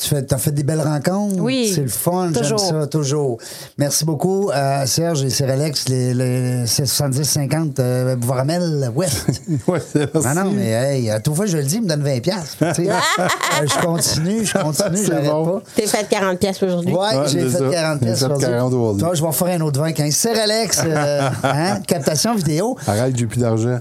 [0.00, 1.40] Tu fais, as fait des belles rencontres.
[1.40, 3.38] Oui, C'est le fun, j'aime ça, toujours.
[3.78, 9.26] Merci beaucoup, euh, Serge et Cyralex, les, les 70-50 euh, Bouvramel West.
[9.66, 12.04] Ouais, c'est non, non, mais hey, à toute fois je le dis, il me donne
[12.04, 12.20] 20$.
[12.20, 12.56] piastres.
[12.76, 15.62] Tu sais, euh, je continue, je continue, j'arrête bon.
[15.74, 16.92] T'es fait 40 pièces aujourd'hui.
[16.92, 16.98] pas.
[17.10, 17.68] Ouais, Ouais, j'ai fait ça.
[17.68, 18.46] 40 J'ai pièces fait aujourd'hui.
[18.48, 19.02] 40 aujourd'hui.
[19.02, 20.14] Toi, je vais en faire un autre 20 15.
[20.14, 22.76] Cyralex, euh, hein, captation vidéo.
[22.86, 23.80] Arrête, j'ai plus d'argent.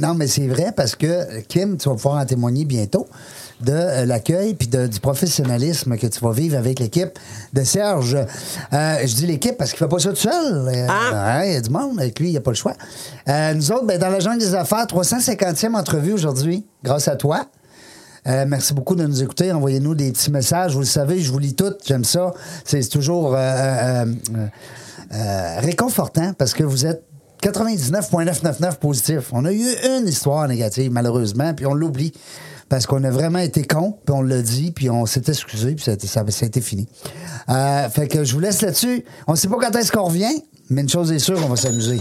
[0.00, 3.06] non, mais c'est vrai parce que, Kim, tu vas pouvoir en témoigner bientôt
[3.64, 7.18] de euh, l'accueil puis de- du professionnalisme que tu vas vivre avec l'équipe
[7.52, 8.14] de Serge.
[8.72, 10.68] Euh, je dis l'équipe parce qu'il fait pas ça tout seul.
[10.68, 11.38] Euh, Ah.
[11.40, 12.74] ouais, Il y a du monde avec lui, il n'y a pas le choix.
[13.54, 17.46] Nous autres, ben, dans la jungle des affaires, 350e entrevue aujourd'hui, grâce à toi.
[18.28, 19.50] Euh, merci beaucoup de nous écouter.
[19.50, 20.74] Envoyez-nous des petits messages.
[20.74, 21.78] Vous le savez, je vous lis toutes.
[21.84, 22.32] J'aime ça.
[22.64, 24.04] C'est toujours euh,
[25.12, 27.02] euh, réconfortant parce que vous êtes
[27.40, 29.30] 99,999 positif.
[29.32, 29.64] On a eu
[29.98, 32.12] une histoire négative, malheureusement, puis on l'oublie.
[32.72, 35.84] Parce qu'on a vraiment été con, puis on l'a dit, puis on s'est excusé, puis
[35.84, 36.88] ça, ça, ça a été fini.
[37.50, 39.04] Euh, fait que je vous laisse là-dessus.
[39.26, 42.00] On sait pas quand est-ce qu'on revient, mais une chose est sûre, on va s'amuser.